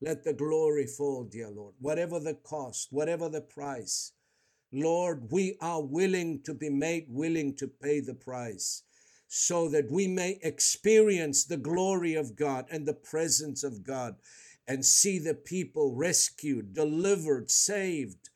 Let 0.00 0.24
the 0.24 0.34
glory 0.34 0.86
fall, 0.86 1.24
dear 1.24 1.50
Lord, 1.50 1.74
whatever 1.78 2.18
the 2.18 2.34
cost, 2.34 2.88
whatever 2.90 3.28
the 3.28 3.40
price. 3.40 4.12
Lord, 4.72 5.30
we 5.30 5.56
are 5.60 5.82
willing 5.82 6.42
to 6.42 6.52
be 6.52 6.68
made 6.68 7.06
willing 7.08 7.54
to 7.56 7.68
pay 7.68 8.00
the 8.00 8.14
price 8.14 8.82
so 9.28 9.68
that 9.68 9.90
we 9.90 10.06
may 10.06 10.38
experience 10.42 11.44
the 11.44 11.56
glory 11.56 12.14
of 12.14 12.36
God 12.36 12.66
and 12.70 12.86
the 12.86 12.94
presence 12.94 13.62
of 13.62 13.84
God 13.84 14.16
and 14.66 14.84
see 14.84 15.18
the 15.18 15.34
people 15.34 15.94
rescued, 15.94 16.74
delivered, 16.74 17.50
saved, 17.50 18.30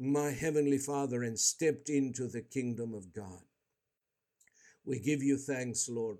my 0.00 0.30
Heavenly 0.30 0.78
Father, 0.78 1.22
and 1.22 1.38
stepped 1.38 1.90
into 1.90 2.26
the 2.26 2.40
kingdom 2.40 2.94
of 2.94 3.12
God. 3.12 3.42
We 4.84 4.98
give 4.98 5.22
you 5.22 5.36
thanks, 5.36 5.88
Lord. 5.90 6.18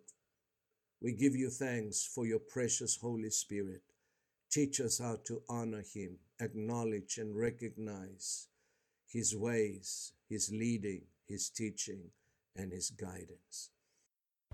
We 1.00 1.12
give 1.12 1.34
you 1.34 1.48
thanks 1.48 2.04
for 2.04 2.26
your 2.26 2.40
precious 2.40 2.98
Holy 3.00 3.30
Spirit. 3.30 3.80
Teach 4.50 4.80
us 4.80 4.98
how 4.98 5.16
to 5.24 5.42
honor 5.48 5.82
Him, 5.94 6.18
acknowledge 6.40 7.16
and 7.16 7.34
recognize 7.34 8.48
His 9.08 9.34
ways, 9.34 10.12
His 10.28 10.50
leading, 10.52 11.02
His 11.26 11.48
teaching, 11.48 12.10
and 12.54 12.70
His 12.70 12.90
guidance. 12.90 13.70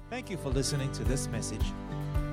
Thank 0.09 0.31
you 0.31 0.37
for 0.37 0.51
listening 0.51 0.93
to 0.93 1.03
this 1.03 1.27
message. 1.27 1.73